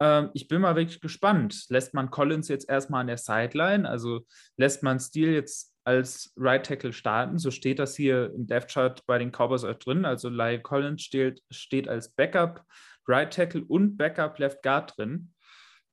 [0.00, 1.66] Ähm, ich bin mal wirklich gespannt.
[1.68, 3.88] Lässt man Collins jetzt erstmal an der Sideline?
[3.88, 7.38] Also lässt man Steele jetzt als Right Tackle starten.
[7.38, 10.04] So steht das hier im Death Chart bei den Cowboys auch drin.
[10.04, 12.64] Also Lyle Collins steht, steht als Backup
[13.06, 15.32] Right Tackle und Backup Left Guard drin.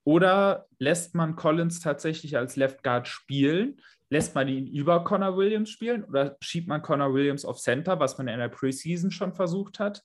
[0.04, 3.82] Oder lässt man Collins tatsächlich als Left Guard spielen?
[4.12, 8.18] Lässt man ihn über Connor Williams spielen oder schiebt man Connor Williams auf Center, was
[8.18, 10.04] man in der Preseason schon versucht hat?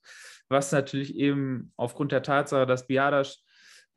[0.49, 3.38] Was natürlich eben aufgrund der Tatsache, dass Biadasch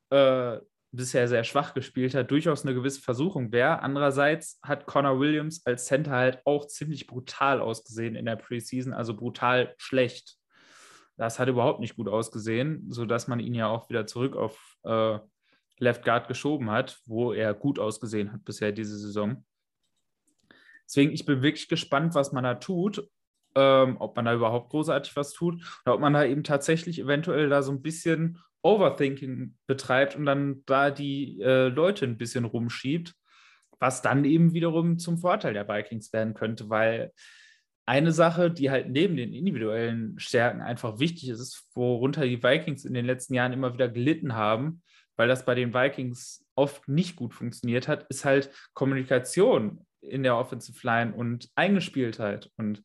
[0.09, 0.57] äh,
[0.91, 3.83] bisher sehr schwach gespielt hat, durchaus eine gewisse Versuchung wäre.
[3.83, 9.15] Andererseits hat Connor Williams als Center halt auch ziemlich brutal ausgesehen in der Preseason, also
[9.15, 10.37] brutal schlecht.
[11.17, 15.19] Das hat überhaupt nicht gut ausgesehen, sodass man ihn ja auch wieder zurück auf äh,
[15.77, 19.45] Left Guard geschoben hat, wo er gut ausgesehen hat bisher diese Saison.
[20.89, 23.07] Deswegen, ich bin wirklich gespannt, was man da tut,
[23.55, 27.47] ähm, ob man da überhaupt großartig was tut oder ob man da eben tatsächlich eventuell
[27.47, 33.13] da so ein bisschen Overthinking betreibt und dann da die äh, Leute ein bisschen rumschiebt,
[33.79, 37.13] was dann eben wiederum zum Vorteil der Vikings werden könnte, weil
[37.85, 42.93] eine Sache, die halt neben den individuellen Stärken einfach wichtig ist, worunter die Vikings in
[42.93, 44.81] den letzten Jahren immer wieder gelitten haben,
[45.15, 50.37] weil das bei den Vikings oft nicht gut funktioniert hat, ist halt Kommunikation in der
[50.37, 52.51] Offensive Line und Eingespieltheit.
[52.57, 52.83] Und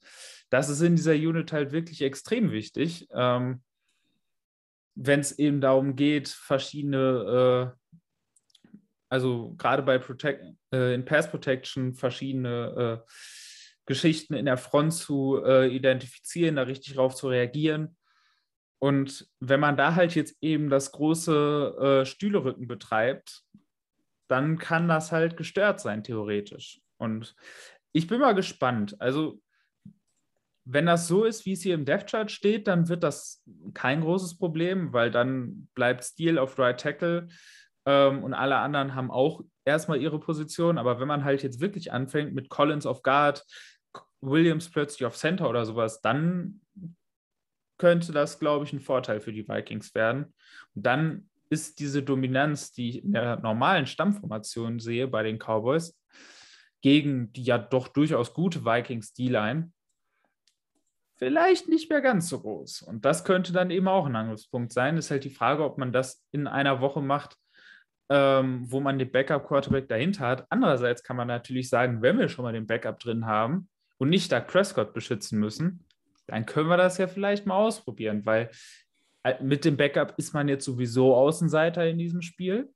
[0.50, 3.08] das ist in dieser Unit halt wirklich extrem wichtig.
[3.12, 3.62] Ähm,
[4.94, 7.98] wenn es eben darum geht, verschiedene, äh,
[9.08, 13.10] also gerade bei Protect, äh, in Pass Protection verschiedene äh,
[13.86, 17.96] Geschichten in der Front zu äh, identifizieren, da richtig drauf zu reagieren.
[18.78, 23.42] Und wenn man da halt jetzt eben das große äh, Stühlerücken betreibt,
[24.28, 26.80] dann kann das halt gestört sein, theoretisch.
[26.98, 27.34] Und
[27.92, 28.96] ich bin mal gespannt.
[29.00, 29.40] Also
[30.64, 33.42] wenn das so ist, wie es hier im Death Chart steht, dann wird das
[33.74, 37.28] kein großes Problem, weil dann bleibt Steel auf Right Tackle
[37.86, 40.78] ähm, und alle anderen haben auch erstmal ihre Position.
[40.78, 43.44] Aber wenn man halt jetzt wirklich anfängt mit Collins auf Guard,
[44.22, 46.62] Williams plötzlich auf Center oder sowas, dann
[47.76, 50.32] könnte das, glaube ich, ein Vorteil für die Vikings werden.
[50.74, 55.98] Und dann ist diese Dominanz, die ich in der normalen Stammformation sehe bei den Cowboys,
[56.84, 59.72] gegen die ja doch durchaus gute Vikings D-Line,
[61.16, 62.82] vielleicht nicht mehr ganz so groß.
[62.82, 64.98] Und das könnte dann eben auch ein Angriffspunkt sein.
[64.98, 67.38] Ist halt die Frage, ob man das in einer Woche macht,
[68.10, 70.46] ähm, wo man den Backup-Quarterback dahinter hat.
[70.50, 74.30] Andererseits kann man natürlich sagen, wenn wir schon mal den Backup drin haben und nicht
[74.30, 75.86] Doug Prescott beschützen müssen,
[76.26, 78.50] dann können wir das ja vielleicht mal ausprobieren, weil
[79.22, 82.73] äh, mit dem Backup ist man jetzt sowieso Außenseiter in diesem Spiel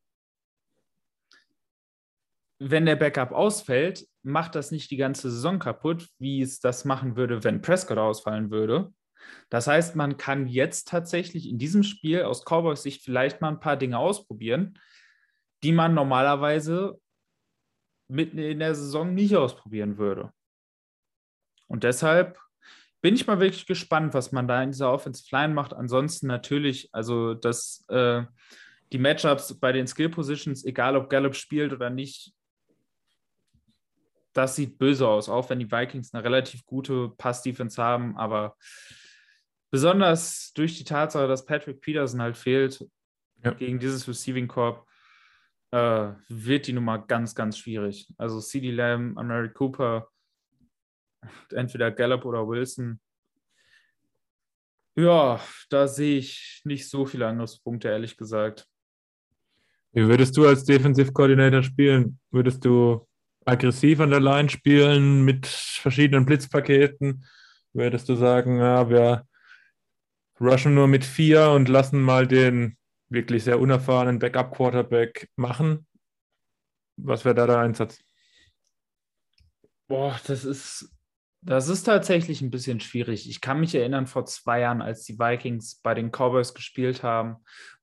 [2.58, 7.16] wenn der Backup ausfällt, macht das nicht die ganze Saison kaputt, wie es das machen
[7.16, 8.92] würde, wenn Prescott ausfallen würde.
[9.48, 13.60] Das heißt, man kann jetzt tatsächlich in diesem Spiel aus Cowboys Sicht vielleicht mal ein
[13.60, 14.78] paar Dinge ausprobieren,
[15.62, 16.98] die man normalerweise
[18.08, 20.32] mitten in der Saison nicht ausprobieren würde.
[21.66, 22.38] Und deshalb
[23.00, 25.74] bin ich mal wirklich gespannt, was man da in dieser Offensive Line macht.
[25.74, 28.22] Ansonsten natürlich, also das, äh,
[28.92, 32.32] die Matchups bei den Skill Positions, egal ob Gallup spielt oder nicht,
[34.32, 38.56] das sieht böse aus, auch wenn die Vikings eine relativ gute Pass-Defense haben, aber
[39.70, 42.84] besonders durch die Tatsache, dass Patrick Peterson halt fehlt
[43.44, 43.52] ja.
[43.52, 44.86] gegen dieses Receiving Corp,
[45.70, 48.12] äh, wird die Nummer ganz, ganz schwierig.
[48.16, 50.08] Also CD Lamb, Mary Cooper,
[51.50, 53.00] entweder Gallup oder Wilson.
[54.96, 58.66] Ja, da sehe ich nicht so viele Angriffspunkte, ehrlich gesagt.
[59.92, 62.18] Wie würdest du als Defensive Coordinator spielen?
[62.30, 63.07] Würdest du
[63.48, 67.24] aggressiv an der Line spielen mit verschiedenen Blitzpaketen?
[67.72, 69.26] Würdest du sagen, ja, wir
[70.40, 72.76] rushen nur mit vier und lassen mal den
[73.08, 75.86] wirklich sehr unerfahrenen Backup-Quarterback machen?
[76.96, 77.98] Was wäre da der Einsatz?
[79.88, 80.92] Boah, das ist
[81.40, 83.28] Das ist tatsächlich ein bisschen schwierig.
[83.30, 87.36] Ich kann mich erinnern, vor zwei Jahren, als die Vikings bei den Cowboys gespielt haben,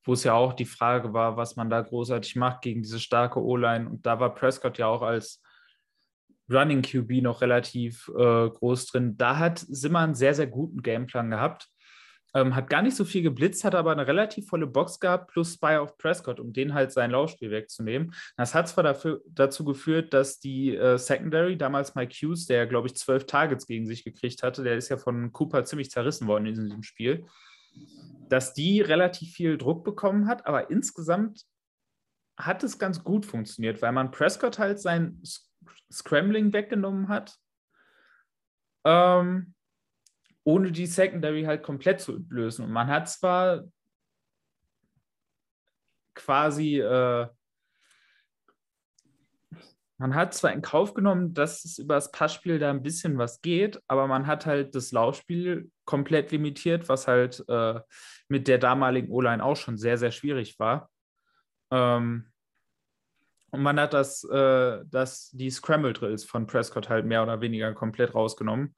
[0.04, 3.41] wo es ja auch die Frage war, was man da großartig macht gegen diese starke
[3.41, 3.89] O-Line.
[3.89, 5.41] Und da war Prescott ja auch als
[6.51, 9.17] Running QB noch relativ äh, groß drin.
[9.17, 11.69] Da hat Simmer einen sehr, sehr guten Gameplan gehabt.
[12.36, 15.53] Ähm, hat gar nicht so viel geblitzt, hat aber eine relativ volle Box gehabt, plus
[15.53, 18.13] Spy auf Prescott, um den halt sein Laufspiel wegzunehmen.
[18.36, 22.88] Das hat zwar dafür, dazu geführt, dass die äh, Secondary, damals Mike Hughes, der glaube
[22.88, 26.45] ich zwölf Targets gegen sich gekriegt hatte, der ist ja von Cooper ziemlich zerrissen worden
[26.45, 27.25] in diesem Spiel,
[28.27, 31.45] dass die relativ viel Druck bekommen hat, aber insgesamt
[32.38, 35.21] hat es ganz gut funktioniert, weil man Prescott halt sein
[35.91, 37.38] Scrambling weggenommen hat.
[38.86, 39.56] Ähm,
[40.43, 42.65] ohne die Secondary halt komplett zu lösen.
[42.65, 43.63] Und man hat zwar
[46.13, 47.28] quasi, äh,
[49.97, 53.41] man hat zwar in Kauf genommen, dass es über das Passspiel da ein bisschen was
[53.41, 57.80] geht, aber man hat halt das Laufspiel komplett limitiert, was halt äh,
[58.28, 60.89] mit der damaligen O-Line auch schon sehr, sehr schwierig war.
[61.71, 62.32] Ähm,
[63.55, 67.73] und man hat das, äh, das, die Scramble Drills von Prescott halt mehr oder weniger
[67.73, 68.75] komplett rausgenommen.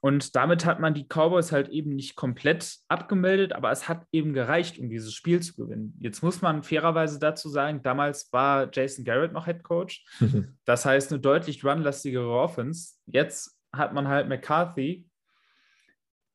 [0.00, 4.32] Und damit hat man die Cowboys halt eben nicht komplett abgemeldet, aber es hat eben
[4.32, 5.98] gereicht, um dieses Spiel zu gewinnen.
[6.00, 10.04] Jetzt muss man fairerweise dazu sagen, damals war Jason Garrett noch Head Coach.
[10.64, 12.94] Das heißt, eine deutlich runlastigere Offense.
[13.06, 15.08] Jetzt hat man halt McCarthy.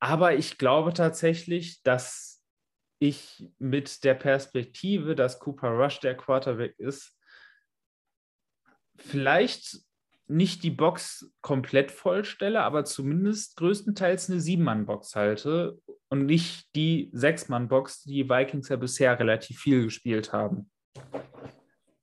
[0.00, 2.31] Aber ich glaube tatsächlich, dass
[3.02, 7.18] ich mit der Perspektive, dass Cooper Rush der Quarterback ist,
[8.96, 9.78] vielleicht
[10.28, 15.78] nicht die Box komplett vollstelle, aber zumindest größtenteils eine Sieben-Mann-Box halte
[16.10, 20.70] und nicht die Sechs-Mann-Box, die Vikings ja bisher relativ viel gespielt haben.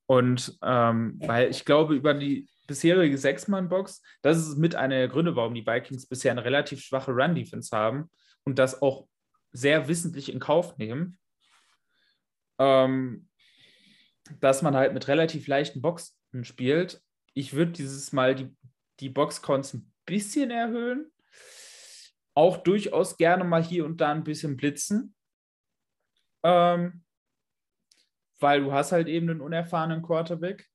[0.06, 5.38] Und ähm, weil ich glaube, über die bisherige Sechs-Mann-Box, das ist mit einer der Gründe,
[5.38, 8.10] warum die Vikings bisher eine relativ schwache Run-Defense haben
[8.44, 9.08] und das auch
[9.52, 11.18] sehr wissentlich in Kauf nehmen,
[12.60, 13.28] ähm,
[14.40, 17.02] dass man halt mit relativ leichten Boxen spielt
[17.40, 18.56] ich würde dieses Mal die,
[19.00, 21.12] die Boxcons ein bisschen erhöhen.
[22.34, 25.16] Auch durchaus gerne mal hier und da ein bisschen blitzen.
[26.44, 27.04] Ähm,
[28.40, 30.68] weil du hast halt eben einen unerfahrenen Quarterback.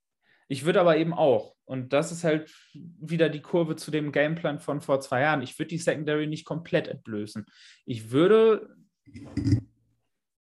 [0.48, 4.59] Ich würde aber eben auch, und das ist halt wieder die Kurve zu dem Gameplan
[4.59, 7.46] von vor zwei Jahren, ich würde die Secondary nicht komplett entblößen.
[7.87, 8.76] Ich würde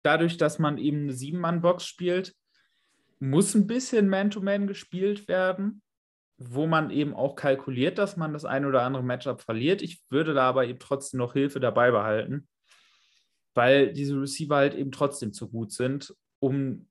[0.04, 2.36] dadurch, dass man eben eine Sieben-Mann-Box spielt,
[3.20, 5.84] muss ein bisschen Man-to-Man -Man gespielt werden
[6.44, 9.82] wo man eben auch kalkuliert, dass man das ein oder andere Matchup verliert.
[9.82, 12.48] Ich würde da aber eben trotzdem noch Hilfe dabei behalten,
[13.54, 16.88] weil diese Receiver halt eben trotzdem zu gut sind, um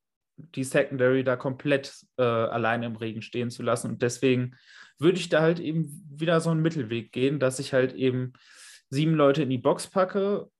[0.54, 3.90] die Secondary da komplett äh, alleine im Regen stehen zu lassen.
[3.90, 4.56] Und deswegen
[4.98, 8.32] würde ich da halt eben wieder so einen Mittelweg gehen, dass ich halt eben
[8.90, 10.50] sieben Leute in die Box packe,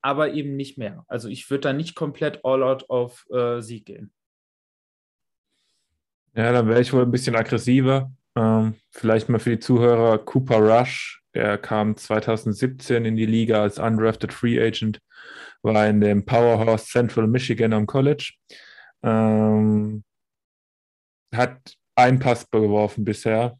[0.00, 1.04] aber eben nicht mehr.
[1.08, 4.12] Also ich würde da nicht komplett all out auf äh, Sieg gehen.
[6.34, 8.10] Ja, dann wäre ich wohl ein bisschen aggressiver.
[8.34, 11.22] Ähm, vielleicht mal für die Zuhörer Cooper Rush.
[11.32, 15.00] Er kam 2017 in die Liga als undrafted Free Agent,
[15.62, 18.32] war in dem Powerhouse Central Michigan am College.
[19.02, 20.04] Ähm,
[21.34, 23.58] hat einen Pass geworfen bisher.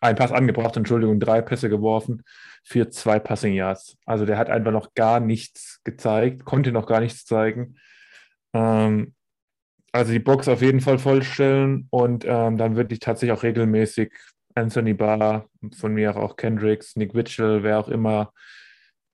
[0.00, 2.22] Ein Pass angebracht, Entschuldigung, drei Pässe geworfen
[2.64, 3.96] für zwei Passing Yards.
[4.04, 7.76] Also der hat einfach noch gar nichts gezeigt, konnte noch gar nichts zeigen.
[8.52, 9.14] Ähm,
[9.92, 14.12] also die Box auf jeden Fall vollstellen und ähm, dann würde ich tatsächlich auch regelmäßig
[14.54, 18.32] Anthony Barr, von mir auch Kendricks, Nick Witchell, wer auch immer,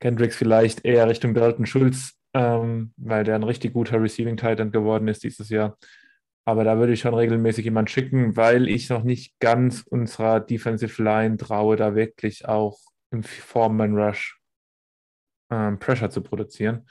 [0.00, 5.08] Kendricks vielleicht eher Richtung Dalton Schulz, ähm, weil der ein richtig guter Receiving Titan geworden
[5.08, 5.76] ist dieses Jahr.
[6.44, 11.02] Aber da würde ich schon regelmäßig jemanden schicken, weil ich noch nicht ganz unserer Defensive
[11.02, 12.78] Line traue, da wirklich auch
[13.10, 14.38] im Foreman Rush
[15.50, 16.86] ähm, Pressure zu produzieren.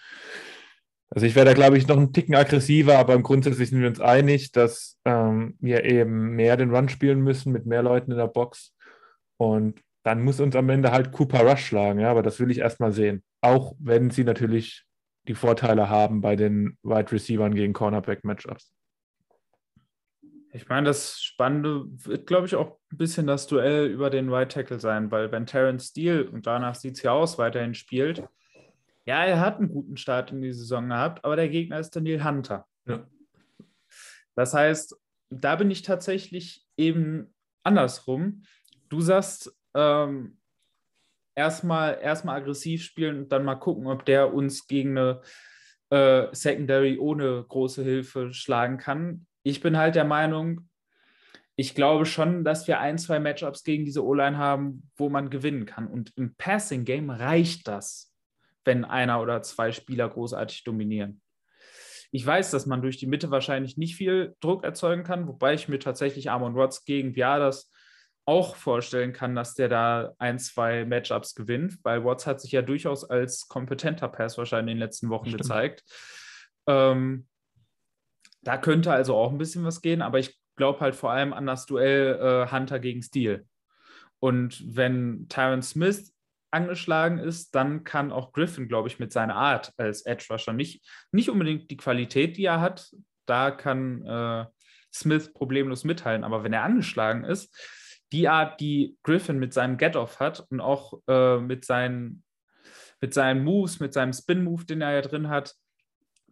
[1.10, 3.88] Also ich wäre da, glaube ich, noch einen Ticken aggressiver, aber im Grundsätzlich sind wir
[3.88, 8.18] uns einig, dass ähm, wir eben mehr den Run spielen müssen mit mehr Leuten in
[8.18, 8.76] der Box.
[9.38, 12.60] Und dann muss uns am Ende halt Cooper Rush schlagen, ja, aber das will ich
[12.60, 13.26] erstmal sehen.
[13.42, 14.86] Auch wenn sie natürlich
[15.28, 18.74] die Vorteile haben bei den Wide Receivern gegen Cornerback-Matchups.
[20.54, 24.50] Ich meine, das Spannende wird, glaube ich, auch ein bisschen das Duell über den Right
[24.50, 28.24] Tackle sein, weil wenn Terrence Steele, und danach sieht es ja aus, weiterhin spielt,
[29.06, 32.24] ja, er hat einen guten Start in die Saison gehabt, aber der Gegner ist Daniel
[32.24, 32.66] Hunter.
[32.86, 33.06] Ja.
[34.36, 34.96] Das heißt,
[35.32, 37.34] da bin ich tatsächlich eben
[37.64, 38.44] andersrum.
[38.88, 40.38] Du sagst, ähm,
[41.36, 45.22] erstmal erstmal aggressiv spielen und dann mal gucken, ob der uns gegen eine
[45.92, 49.28] äh, Secondary ohne große Hilfe schlagen kann.
[49.44, 50.68] Ich bin halt der Meinung,
[51.56, 55.66] ich glaube schon, dass wir ein, zwei Matchups gegen diese O-Line haben, wo man gewinnen
[55.66, 55.88] kann.
[55.88, 58.14] Und im Passing-Game reicht das,
[58.66, 61.22] wenn einer oder zwei Spieler großartig dominieren.
[62.12, 65.68] Ich weiß, dass man durch die Mitte wahrscheinlich nicht viel Druck erzeugen kann, wobei ich
[65.68, 67.72] mir tatsächlich Armon Watts gegen Biadas
[68.28, 72.62] auch vorstellen kann, dass der da ein, zwei Matchups gewinnt, weil Watts hat sich ja
[72.62, 75.44] durchaus als kompetenter Pass wahrscheinlich in den letzten Wochen Stimmt.
[75.44, 75.84] gezeigt.
[76.68, 77.28] Ähm,
[78.42, 81.46] da könnte also auch ein bisschen was gehen, aber ich glaube halt vor allem an
[81.46, 83.46] das Duell äh, Hunter gegen Steel.
[84.20, 86.14] Und wenn Tyron Smith
[86.52, 90.86] angeschlagen ist, dann kann auch Griffin, glaube ich, mit seiner Art als Edge Rusher nicht,
[91.12, 92.92] nicht unbedingt die Qualität, die er hat.
[93.26, 94.46] Da kann äh,
[94.94, 96.26] Smith problemlos mithalten.
[96.26, 97.56] Aber wenn er angeschlagen ist,
[98.12, 102.24] die Art, die Griffin mit seinem Get-Off hat und auch äh, mit, seinen,
[103.02, 105.56] mit seinen Moves, mit seinem Spin-Move, den er ja drin hat,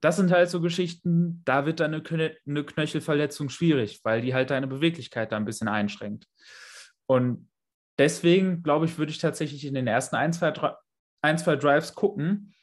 [0.01, 4.51] das sind halt so Geschichten, da wird dann eine, eine Knöchelverletzung schwierig, weil die halt
[4.51, 6.27] deine Beweglichkeit da ein bisschen einschränkt.
[7.07, 7.49] Und
[7.97, 10.53] deswegen, glaube ich, würde ich tatsächlich in den ersten ein, zwei,
[11.21, 12.53] ein, zwei Drives gucken,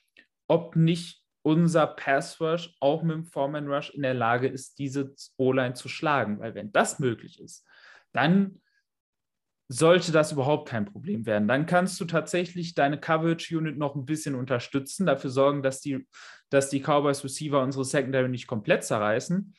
[0.47, 5.15] ob nicht unser Pass Rush auch mit dem Foreman Rush in der Lage ist, diese
[5.37, 6.39] O-Line zu schlagen.
[6.39, 7.67] Weil wenn das möglich ist,
[8.13, 8.61] dann
[9.73, 11.49] sollte das überhaupt kein Problem werden.
[11.49, 16.07] Dann kannst du tatsächlich deine Coverage Unit noch ein bisschen unterstützen, dafür sorgen, dass die,
[16.51, 19.55] dass die Cowboys Receiver unsere Secondary nicht komplett zerreißen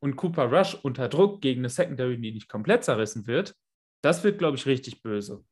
[0.00, 3.54] und Cooper Rush unter Druck gegen eine Secondary, die nicht komplett zerrissen wird.
[4.02, 5.42] Das wird, glaube ich, richtig böse.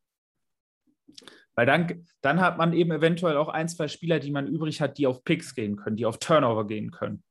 [1.55, 4.99] Weil dann, dann hat man eben eventuell auch ein, zwei Spieler, die man übrig hat,
[4.99, 7.23] die auf Picks gehen können, die auf Turnover gehen können.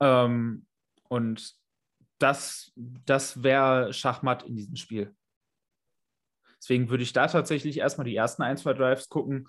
[0.00, 0.66] Ähm,
[1.08, 1.54] und
[2.18, 5.14] das, das wäre Schachmatt in diesem Spiel.
[6.62, 9.48] Deswegen würde ich da tatsächlich erstmal die ersten ein, zwei Drives gucken.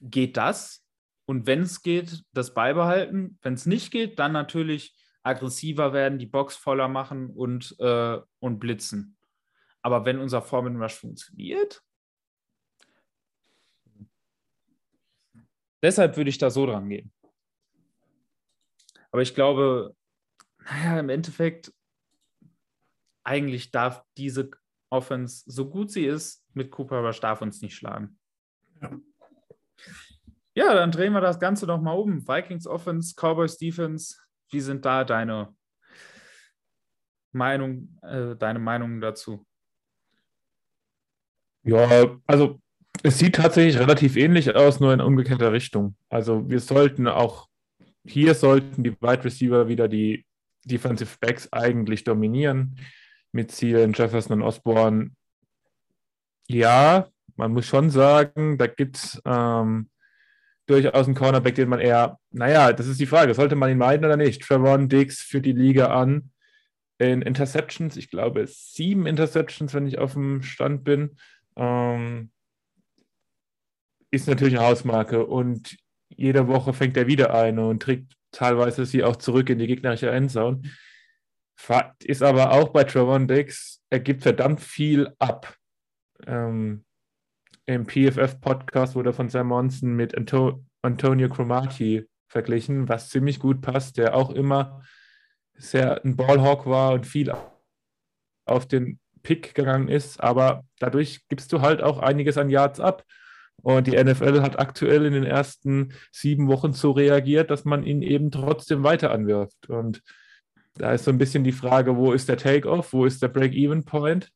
[0.00, 0.86] Geht das?
[1.24, 3.40] Und wenn es geht, das beibehalten.
[3.42, 4.94] Wenn es nicht geht, dann natürlich
[5.24, 9.16] aggressiver werden, die Box voller machen und, äh, und blitzen.
[9.82, 11.82] Aber wenn unser Foreman Rush funktioniert,
[15.82, 17.12] deshalb würde ich da so dran gehen.
[19.10, 19.96] Aber ich glaube,
[20.58, 21.72] naja, im Endeffekt,
[23.24, 24.50] eigentlich darf diese
[24.90, 28.18] Offense, so gut sie ist, mit Cooper Rush darf uns nicht schlagen.
[28.80, 28.90] Ja.
[30.54, 32.26] ja, dann drehen wir das Ganze doch mal um.
[32.26, 34.16] Vikings Offense, Cowboys Defense,
[34.50, 35.54] wie sind da deine
[37.32, 39.46] Meinung, äh, deine Meinungen dazu?
[41.62, 42.60] Ja, also
[43.02, 45.96] es sieht tatsächlich relativ ähnlich aus, nur in umgekehrter Richtung.
[46.08, 47.48] Also wir sollten auch,
[48.06, 50.24] hier sollten die Wide Receiver wieder die
[50.64, 52.78] Defensive Backs eigentlich dominieren
[53.32, 55.10] mit Zielen Jefferson und Osborne.
[56.48, 59.90] Ja, man muss schon sagen, da gibt es ähm,
[60.66, 64.04] durchaus einen Cornerback, den man eher, naja, das ist die Frage, sollte man ihn meiden
[64.04, 64.42] oder nicht?
[64.42, 66.30] Trevon Diggs führt die Liga an
[66.98, 71.16] in Interceptions, ich glaube sieben Interceptions, wenn ich auf dem Stand bin.
[71.56, 72.30] Ähm,
[74.10, 75.76] ist natürlich eine Hausmarke und
[76.08, 80.10] jede Woche fängt er wieder eine und trägt teilweise sie auch zurück in die gegnerische
[80.10, 80.62] Endzone.
[81.56, 85.56] Fakt ist aber auch bei Trevon Diggs, er gibt verdammt viel ab.
[86.26, 86.84] Ähm,
[87.66, 93.96] Im PFF-Podcast wurde von Sam Monson mit Anto Antonio Cromartie verglichen, was ziemlich gut passt,
[93.96, 94.82] der auch immer
[95.54, 97.32] sehr ein Ballhawk war und viel
[98.44, 103.04] auf den Pick gegangen ist, aber dadurch gibst du halt auch einiges an Yards ab.
[103.62, 108.02] Und die NFL hat aktuell in den ersten sieben Wochen so reagiert, dass man ihn
[108.02, 109.68] eben trotzdem weiter anwirft.
[109.68, 110.02] Und
[110.78, 114.30] da ist so ein bisschen die Frage, wo ist der Takeoff, wo ist der Break-Even-Point?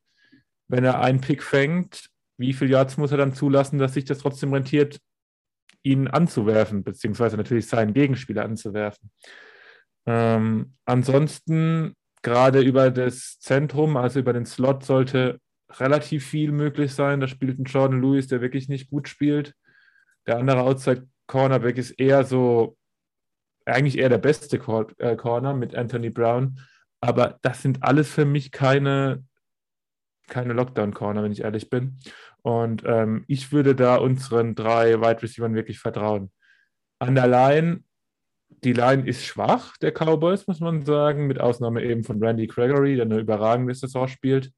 [0.69, 4.19] Wenn er einen Pick fängt, wie viel Yards muss er dann zulassen, dass sich das
[4.19, 4.99] trotzdem rentiert,
[5.83, 9.11] ihn anzuwerfen, beziehungsweise natürlich seinen Gegenspieler anzuwerfen.
[10.07, 17.21] Ähm, ansonsten, gerade über das Zentrum, also über den Slot, sollte relativ viel möglich sein.
[17.21, 19.55] Da spielt ein Jordan Lewis, der wirklich nicht gut spielt.
[20.27, 22.77] Der andere Outside Cornerback ist eher so
[23.71, 24.57] eigentlich eher der beste
[24.99, 26.59] äh, Corner mit Anthony Brown.
[27.01, 29.25] Aber das sind alles für mich keine,
[30.29, 31.99] keine Lockdown-Corner, wenn ich ehrlich bin.
[32.43, 36.31] Und ähm, ich würde da unseren drei Wide Receivers wirklich vertrauen.
[36.99, 37.85] An der Line,
[38.65, 42.97] die Line ist schwach, der Cowboys, muss man sagen, mit Ausnahme eben von Randy Gregory,
[42.97, 44.53] der eine überragende Saison spielt.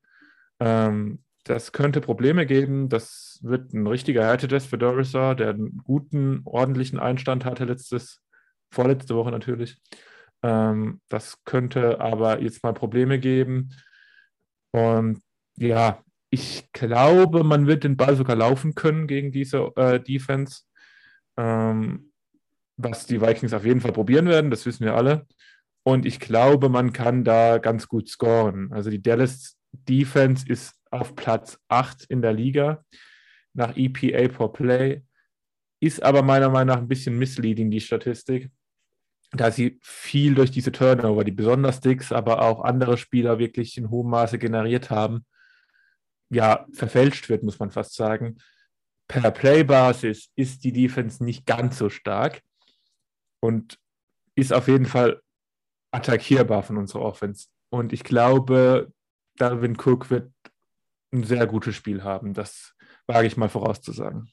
[0.60, 2.88] Ähm, das könnte Probleme geben.
[2.88, 8.22] Das wird ein richtiger Härtetest für Dorisa, der einen guten, ordentlichen Einstand hatte letztes
[8.72, 9.76] vorletzte Woche natürlich.
[10.42, 13.70] Ähm, das könnte aber jetzt mal Probleme geben.
[14.72, 15.22] Und
[15.56, 20.62] ja, ich glaube, man wird den Ball sogar laufen können gegen diese äh, Defense.
[21.36, 22.12] Ähm,
[22.76, 25.26] was die Vikings auf jeden Fall probieren werden, das wissen wir alle.
[25.84, 28.72] Und ich glaube, man kann da ganz gut scoren.
[28.72, 32.84] Also die Dallas Defense ist auf Platz 8 in der Liga
[33.54, 35.02] nach EPA per Play,
[35.80, 38.50] ist aber meiner Meinung nach ein bisschen misleading, die Statistik,
[39.32, 43.90] da sie viel durch diese Turnover, die besonders Dicks, aber auch andere Spieler wirklich in
[43.90, 45.24] hohem Maße generiert haben,
[46.30, 48.38] ja, verfälscht wird, muss man fast sagen.
[49.08, 52.42] Per Play-Basis ist die Defense nicht ganz so stark
[53.40, 53.78] und
[54.34, 55.20] ist auf jeden Fall
[55.90, 57.48] attackierbar von unserer Offense.
[57.70, 58.92] Und ich glaube,
[59.36, 60.32] Darwin Cook wird
[61.12, 62.34] ein sehr gutes Spiel haben.
[62.34, 62.74] Das
[63.06, 64.30] wage ich mal vorauszusagen.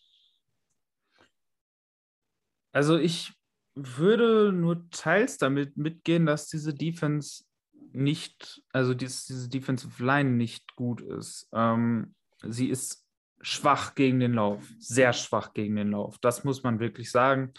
[2.72, 3.34] Also ich
[3.76, 7.43] würde nur teils damit mitgehen, dass diese Defense
[7.91, 11.49] nicht, also diese, diese Defensive Line nicht gut ist.
[11.53, 12.13] Ähm,
[12.43, 13.05] sie ist
[13.41, 16.17] schwach gegen den Lauf, sehr schwach gegen den Lauf.
[16.20, 17.53] Das muss man wirklich sagen.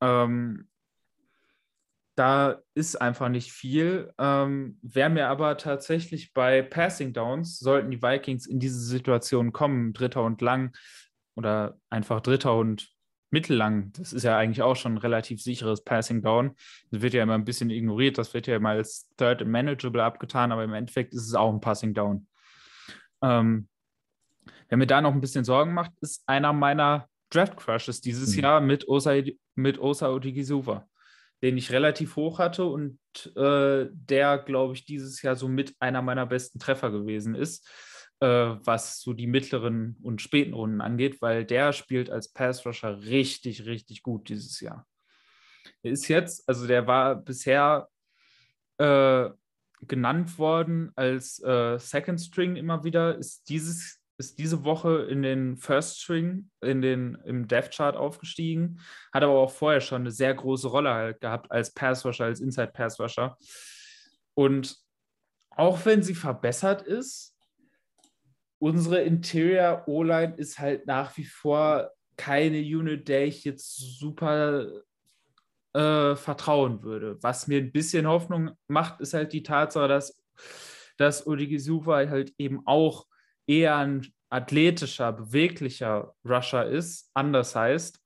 [0.00, 0.68] Ähm,
[2.16, 4.12] da ist einfach nicht viel.
[4.18, 9.92] Ähm, Wäre mir aber tatsächlich bei Passing Downs, sollten die Vikings in diese Situation kommen,
[9.92, 10.74] Dritter und lang
[11.34, 12.95] oder einfach Dritter und
[13.36, 16.56] mittellang, das ist ja eigentlich auch schon ein relativ sicheres Passing Down.
[16.90, 20.02] Das wird ja immer ein bisschen ignoriert, das wird ja immer als Third and Manageable
[20.02, 22.26] abgetan, aber im Endeffekt ist es auch ein Passing Down.
[23.22, 23.68] Ähm,
[24.68, 28.42] wer mir da noch ein bisschen Sorgen macht, ist einer meiner Draft Crushes dieses mhm.
[28.42, 29.12] Jahr mit Osa,
[29.54, 30.88] mit Osa Odigisuva
[31.42, 32.98] den ich relativ hoch hatte und
[33.36, 37.68] äh, der, glaube ich, dieses Jahr so mit einer meiner besten Treffer gewesen ist,
[38.20, 43.66] äh, was so die mittleren und späten Runden angeht, weil der spielt als Pass-Rusher richtig,
[43.66, 44.86] richtig gut dieses Jahr.
[45.82, 47.88] Er ist jetzt, also der war bisher
[48.78, 49.28] äh,
[49.82, 55.56] genannt worden als äh, Second String immer wieder, ist dieses ist diese Woche in den
[55.56, 58.80] First String, in den, im Death Chart aufgestiegen,
[59.12, 62.72] hat aber auch vorher schon eine sehr große Rolle halt gehabt als Passwasher, als Inside
[62.72, 63.36] Passwasher.
[64.34, 64.78] Und
[65.50, 67.35] auch wenn sie verbessert ist,
[68.66, 74.66] unsere Interior O-Line ist halt nach wie vor keine Unit, der ich jetzt super
[75.72, 77.16] äh, vertrauen würde.
[77.22, 80.20] Was mir ein bisschen Hoffnung macht, ist halt die Tatsache, dass,
[80.96, 83.06] dass Odigisuva halt eben auch
[83.46, 88.00] eher ein athletischer, beweglicher Rusher ist, anders heißt,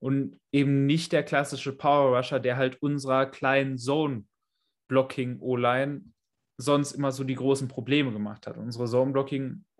[0.00, 6.02] und eben nicht der klassische Power Rusher, der halt unserer kleinen Zone-Blocking-O-Line
[6.56, 8.56] sonst immer so die großen Probleme gemacht hat.
[8.56, 8.88] Unsere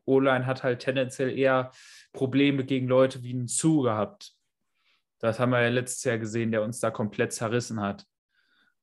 [0.04, 1.70] Zone-Blocking-O-Line hat halt tendenziell eher
[2.12, 4.34] Probleme gegen Leute wie einen Zu gehabt.
[5.18, 8.06] Das haben wir ja letztes Jahr gesehen, der uns da komplett zerrissen hat.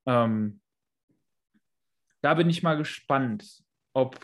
[0.05, 0.61] Ähm,
[2.21, 3.63] da bin ich mal gespannt,
[3.93, 4.19] ob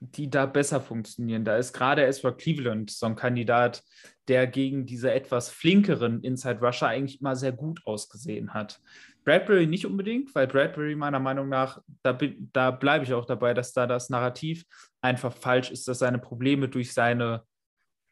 [0.00, 1.44] die da besser funktionieren.
[1.44, 3.84] Da ist gerade Ezra Cleveland so ein Kandidat,
[4.28, 8.80] der gegen diese etwas flinkeren Inside Rusher eigentlich mal sehr gut ausgesehen hat.
[9.24, 12.18] Bradbury nicht unbedingt, weil Bradbury meiner Meinung nach, da,
[12.52, 14.64] da bleibe ich auch dabei, dass da das Narrativ
[15.00, 17.44] einfach falsch ist, dass seine Probleme durch seine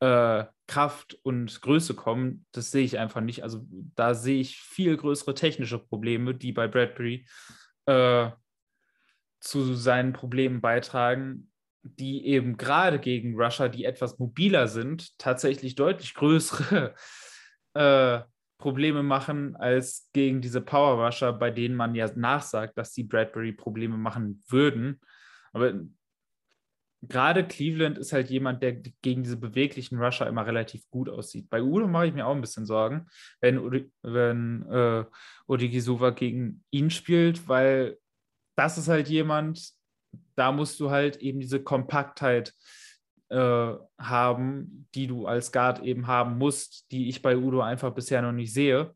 [0.00, 2.46] äh, Kraft und Größe kommen.
[2.52, 3.42] Das sehe ich einfach nicht.
[3.42, 7.26] Also da sehe ich viel größere technische Probleme, die bei Bradbury
[7.86, 8.30] äh,
[9.40, 11.48] zu seinen Problemen beitragen
[11.82, 16.94] die eben gerade gegen Russia, die etwas mobiler sind, tatsächlich deutlich größere
[17.74, 18.20] äh,
[18.58, 23.52] Probleme machen als gegen diese Power Rusher, bei denen man ja nachsagt, dass die Bradbury
[23.52, 25.00] Probleme machen würden.
[25.52, 25.74] Aber
[27.02, 31.48] gerade Cleveland ist halt jemand, der gegen diese beweglichen Rusher immer relativ gut aussieht.
[31.48, 33.06] Bei Udo mache ich mir auch ein bisschen Sorgen,
[33.40, 35.04] wenn, wenn äh,
[35.46, 37.98] Odigisuva gegen ihn spielt, weil
[38.56, 39.72] das ist halt jemand,
[40.34, 42.54] da musst du halt eben diese Kompaktheit
[43.30, 48.22] äh, haben, die du als Guard eben haben musst, die ich bei Udo einfach bisher
[48.22, 48.94] noch nicht sehe.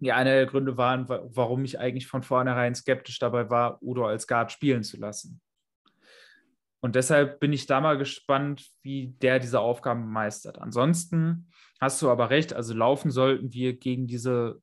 [0.00, 4.26] Die einer der Gründe waren, warum ich eigentlich von vornherein skeptisch dabei war, Udo als
[4.26, 5.40] Guard spielen zu lassen.
[6.80, 10.58] Und deshalb bin ich da mal gespannt, wie der diese Aufgaben meistert.
[10.58, 11.48] Ansonsten
[11.80, 14.60] hast du aber recht, also laufen sollten wir gegen diese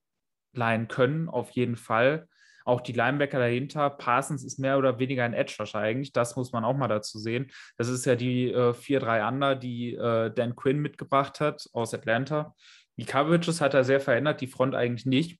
[0.53, 2.28] Line können, auf jeden Fall.
[2.66, 6.64] Auch die Linebacker dahinter, Parsons ist mehr oder weniger ein Edge-Rusher eigentlich, das muss man
[6.64, 7.51] auch mal dazu sehen.
[7.78, 12.55] Das ist ja die äh, 4-3 Under, die äh, Dan Quinn mitgebracht hat aus Atlanta.
[12.97, 15.39] Die Coverages hat er sehr verändert, die Front eigentlich nicht.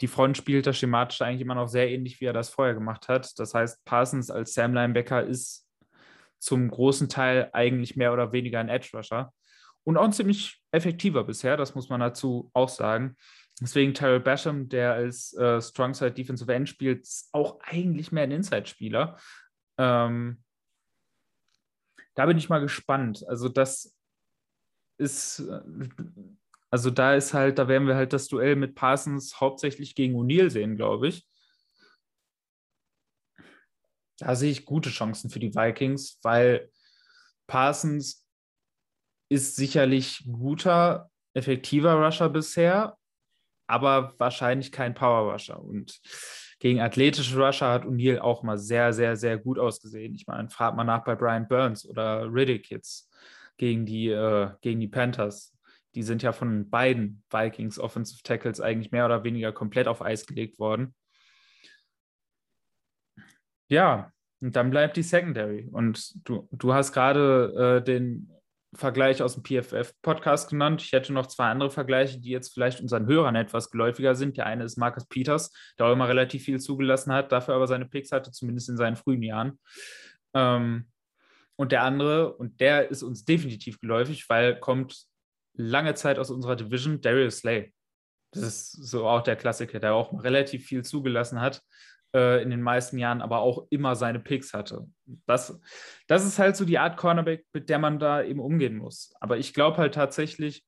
[0.00, 3.08] Die Front spielt da schematisch eigentlich immer noch sehr ähnlich, wie er das vorher gemacht
[3.08, 3.38] hat.
[3.38, 5.66] Das heißt, Parsons als Sam Linebacker ist
[6.38, 9.32] zum großen Teil eigentlich mehr oder weniger ein Edge-Rusher.
[9.84, 13.16] Und auch ein ziemlich effektiver bisher, das muss man dazu auch sagen.
[13.60, 18.30] Deswegen Tyrell Basham, der als äh, Strongside Defensive End spielt, ist auch eigentlich mehr ein
[18.30, 19.18] Inside-Spieler.
[19.78, 20.42] Ähm,
[22.14, 23.24] da bin ich mal gespannt.
[23.28, 23.94] Also das
[24.98, 25.60] ist, äh,
[26.70, 30.50] also da ist halt, da werden wir halt das Duell mit Parsons hauptsächlich gegen O'Neill
[30.50, 31.28] sehen, glaube ich.
[34.18, 36.70] Da sehe ich gute Chancen für die Vikings, weil
[37.46, 38.26] Parsons
[39.30, 42.98] ist sicherlich guter, effektiver Rusher bisher,
[43.70, 45.62] aber wahrscheinlich kein Power Rusher.
[45.62, 46.00] Und
[46.58, 50.14] gegen athletische Rusher hat O'Neill auch mal sehr, sehr, sehr gut ausgesehen.
[50.14, 53.10] Ich meine, fragt mal nach bei Brian Burns oder Riddick jetzt
[53.56, 55.56] gegen die, äh, gegen die Panthers.
[55.94, 60.26] Die sind ja von beiden Vikings Offensive Tackles eigentlich mehr oder weniger komplett auf Eis
[60.26, 60.94] gelegt worden.
[63.68, 65.68] Ja, und dann bleibt die Secondary.
[65.70, 68.30] Und du, du hast gerade äh, den
[68.74, 70.82] Vergleich aus dem PFF-Podcast genannt.
[70.82, 74.36] Ich hätte noch zwei andere Vergleiche, die jetzt vielleicht unseren Hörern etwas geläufiger sind.
[74.36, 77.86] Der eine ist Marcus Peters, der auch immer relativ viel zugelassen hat, dafür aber seine
[77.86, 79.58] Picks hatte, zumindest in seinen frühen Jahren.
[80.34, 80.88] Ähm,
[81.56, 85.04] und der andere, und der ist uns definitiv geläufig, weil kommt
[85.54, 87.72] lange Zeit aus unserer Division, Darius Slay.
[88.32, 91.62] Das ist so auch der Klassiker, der auch relativ viel zugelassen hat
[92.14, 94.86] äh, in den meisten Jahren, aber auch immer seine Picks hatte.
[95.26, 95.60] Das,
[96.06, 99.12] das ist halt so die Art Cornerback, mit der man da eben umgehen muss.
[99.20, 100.64] Aber ich glaube halt tatsächlich,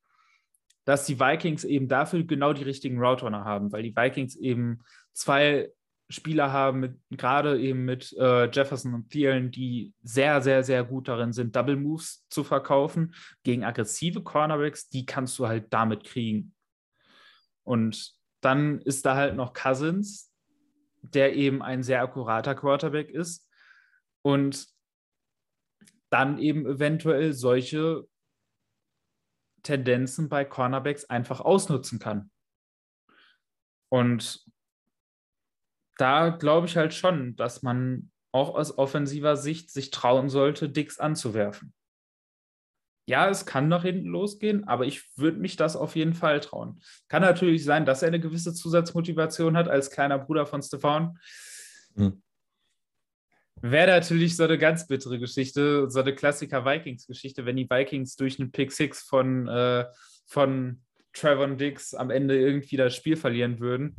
[0.85, 4.81] dass die Vikings eben dafür genau die richtigen Route Runner haben, weil die Vikings eben
[5.13, 5.71] zwei
[6.09, 11.33] Spieler haben, gerade eben mit äh, Jefferson und Thielen, die sehr, sehr, sehr gut darin
[11.33, 13.15] sind, Double Moves zu verkaufen.
[13.45, 16.55] Gegen aggressive Cornerbacks, die kannst du halt damit kriegen.
[17.65, 20.32] Und dann ist da halt noch Cousins,
[21.03, 23.49] der eben ein sehr akkurater Quarterback ist
[24.23, 24.69] und
[26.11, 28.07] dann eben eventuell solche
[29.63, 32.31] Tendenzen bei Cornerbacks einfach ausnutzen kann.
[33.91, 34.45] Und
[35.99, 40.99] da glaube ich halt schon, dass man auch aus offensiver Sicht sich trauen sollte, Dicks
[40.99, 41.75] anzuwerfen.
[43.13, 46.81] Ja, es kann nach hinten losgehen, aber ich würde mich das auf jeden Fall trauen.
[47.09, 51.19] Kann natürlich sein, dass er eine gewisse Zusatzmotivation hat als kleiner Bruder von Stefan.
[51.95, 52.23] Hm.
[53.61, 58.51] Wäre natürlich so eine ganz bittere Geschichte, so eine Klassiker-Vikings-Geschichte, wenn die Vikings durch einen
[58.51, 59.85] Pick Six von, äh,
[60.25, 60.81] von
[61.13, 63.95] Trevor Dix am Ende irgendwie das Spiel verlieren würden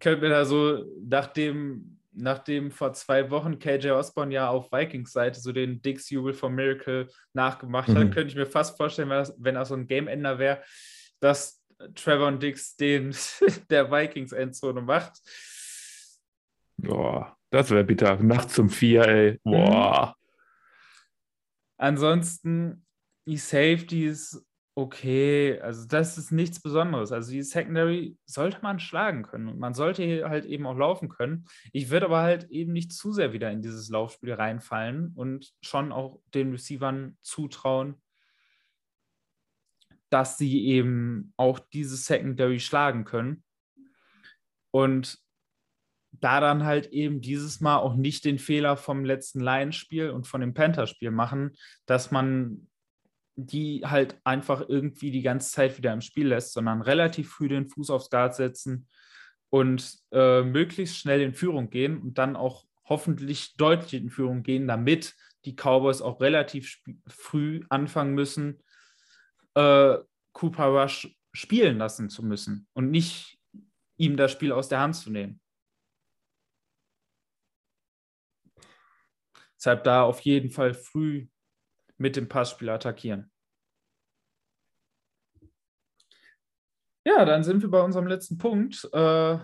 [0.00, 5.38] könnte mir da so, nachdem, nachdem vor zwei Wochen KJ Osborne ja auf Vikings Seite
[5.38, 7.98] so den Dix-Jubel vom Miracle nachgemacht mhm.
[7.98, 10.62] hat, könnte ich mir fast vorstellen, wenn das, wenn das so ein Game-Ender wäre,
[11.20, 11.62] dass
[11.94, 13.14] Trevor Dix den
[13.70, 15.20] der Vikings-Endzone macht.
[16.78, 18.16] Boah, das wäre bitter.
[18.16, 19.40] Nachts um vier, ey.
[19.44, 20.08] Boah.
[20.08, 20.22] Mhm.
[21.78, 22.86] Ansonsten,
[23.26, 24.45] die Safeties
[24.78, 27.10] okay, also das ist nichts Besonderes.
[27.10, 31.46] Also die Secondary sollte man schlagen können und man sollte halt eben auch laufen können.
[31.72, 35.92] Ich würde aber halt eben nicht zu sehr wieder in dieses Laufspiel reinfallen und schon
[35.92, 38.02] auch den Receivern zutrauen,
[40.10, 43.44] dass sie eben auch diese Secondary schlagen können.
[44.72, 45.18] Und
[46.12, 50.42] da dann halt eben dieses Mal auch nicht den Fehler vom letzten Lions-Spiel und von
[50.42, 51.56] dem Panther-Spiel machen,
[51.86, 52.68] dass man
[53.36, 57.68] die halt einfach irgendwie die ganze Zeit wieder im Spiel lässt, sondern relativ früh den
[57.68, 58.88] Fuß aufs Guard setzen
[59.50, 64.66] und äh, möglichst schnell in Führung gehen und dann auch hoffentlich deutlich in Führung gehen,
[64.66, 65.14] damit
[65.44, 68.62] die Cowboys auch relativ früh anfangen müssen,
[69.54, 69.98] äh,
[70.32, 73.38] Cooper Rush spielen lassen zu müssen und nicht
[73.98, 75.40] ihm das Spiel aus der Hand zu nehmen.
[79.56, 81.28] Deshalb da auf jeden Fall früh
[81.98, 83.30] mit dem Passspiel attackieren.
[87.04, 88.88] Ja, dann sind wir bei unserem letzten Punkt.
[88.92, 89.38] Äh,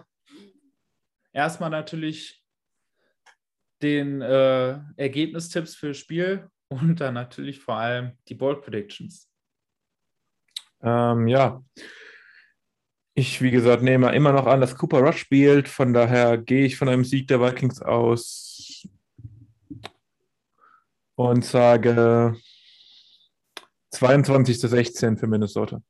[1.33, 2.45] erstmal natürlich
[3.83, 9.29] den äh, Ergebnistipps für Spiel und dann natürlich vor allem die Bold Predictions.
[10.83, 11.63] Ähm, ja,
[13.15, 15.69] ich, wie gesagt, nehme immer noch an, dass Cooper Rush spielt.
[15.69, 18.52] Von daher gehe ich von einem Sieg der Vikings aus
[21.15, 22.37] und sage
[23.91, 25.83] 22 zu 16 für Minnesota.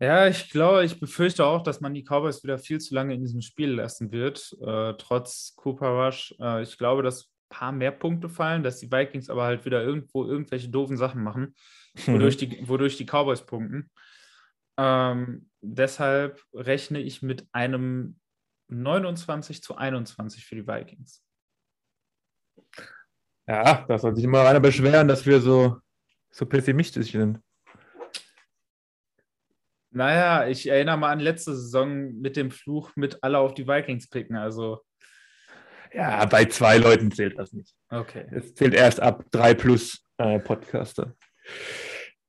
[0.00, 3.20] Ja, ich glaube, ich befürchte auch, dass man die Cowboys wieder viel zu lange in
[3.20, 6.34] diesem Spiel lassen wird, äh, trotz Cooper Rush.
[6.40, 9.82] Äh, ich glaube, dass ein paar mehr Punkte fallen, dass die Vikings aber halt wieder
[9.82, 11.56] irgendwo irgendwelche doofen Sachen machen,
[12.06, 13.90] wodurch, die, wodurch die Cowboys punkten.
[14.76, 18.20] Ähm, deshalb rechne ich mit einem
[18.68, 21.24] 29 zu 21 für die Vikings.
[23.46, 25.78] Ja, da soll sich immer einer beschweren, dass wir so,
[26.30, 27.40] so pessimistisch sind.
[29.90, 34.08] Naja, ich erinnere mal an letzte Saison mit dem Fluch mit alle auf die Vikings
[34.08, 34.36] picken.
[34.36, 34.84] Also.
[35.92, 37.74] Ja, bei zwei Leuten zählt das nicht.
[37.88, 38.26] Okay.
[38.30, 41.14] Es zählt erst ab drei plus äh, Podcaster.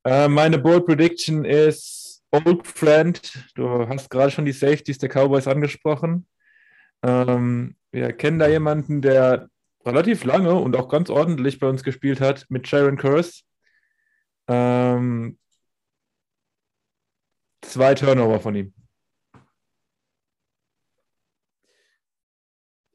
[0.06, 3.20] Äh, meine Bold Prediction ist Old Friend.
[3.56, 6.28] Du hast gerade schon die Safeties der Cowboys angesprochen.
[7.04, 9.50] Ähm, wir kennen da jemanden, der
[9.86, 13.44] relativ lange und auch ganz ordentlich bei uns gespielt hat mit Sharon Curse.
[14.48, 15.38] Ähm,
[17.62, 18.74] zwei Turnover von ihm.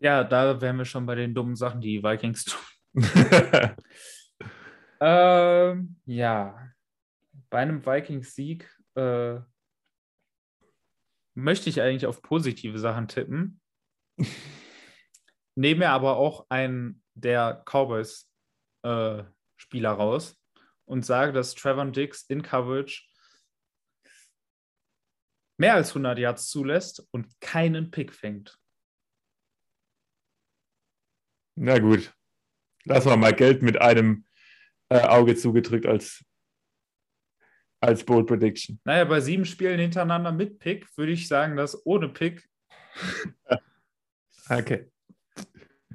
[0.01, 2.61] Ja, da wären wir schon bei den dummen Sachen, die Vikings tun.
[5.01, 6.71] ähm, ja,
[7.49, 9.39] bei einem Vikings-Sieg äh,
[11.35, 13.61] möchte ich eigentlich auf positive Sachen tippen.
[15.57, 20.41] Nehme aber auch einen der Cowboys-Spieler äh, raus
[20.85, 23.09] und sage, dass Trevor Dix in Coverage
[25.57, 28.59] mehr als 100 Yards zulässt und keinen Pick fängt.
[31.57, 32.13] Na gut,
[32.85, 34.27] lass mal mal Geld mit einem
[34.89, 36.25] äh, Auge zugedrückt als,
[37.81, 38.81] als Bold Prediction.
[38.85, 42.49] Naja, bei sieben Spielen hintereinander mit Pick würde ich sagen, dass ohne Pick
[44.49, 44.91] okay.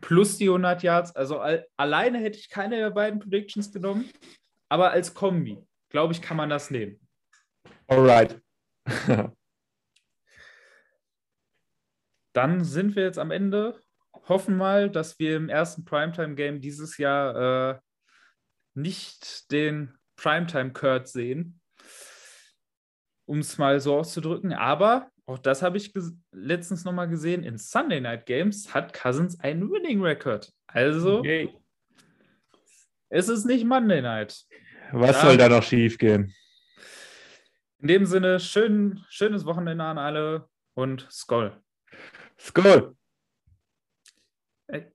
[0.01, 4.09] Plus die 100 Yards, also al alleine hätte ich keine der beiden Predictions genommen,
[4.69, 5.57] aber als Kombi,
[5.89, 6.99] glaube ich, kann man das nehmen.
[7.87, 8.41] Alright.
[12.33, 13.81] Dann sind wir jetzt am Ende
[14.29, 17.79] hoffen mal, dass wir im ersten Primetime-Game dieses Jahr äh,
[18.75, 21.59] nicht den Primetime-Kurt sehen,
[23.25, 24.53] um es mal so auszudrücken.
[24.53, 25.93] Aber auch das habe ich
[26.31, 27.43] letztens nochmal gesehen.
[27.43, 30.51] In Sunday Night Games hat Cousins einen Winning Record.
[30.65, 31.53] Also, okay.
[33.09, 34.43] es ist nicht Monday Night.
[34.91, 35.21] Was ja.
[35.21, 36.33] soll da noch schief gehen?
[37.77, 41.61] In dem Sinne, schön, schönes Wochenende an alle und Skoll.
[42.39, 42.95] Skoll.
[44.67, 44.91] Hey.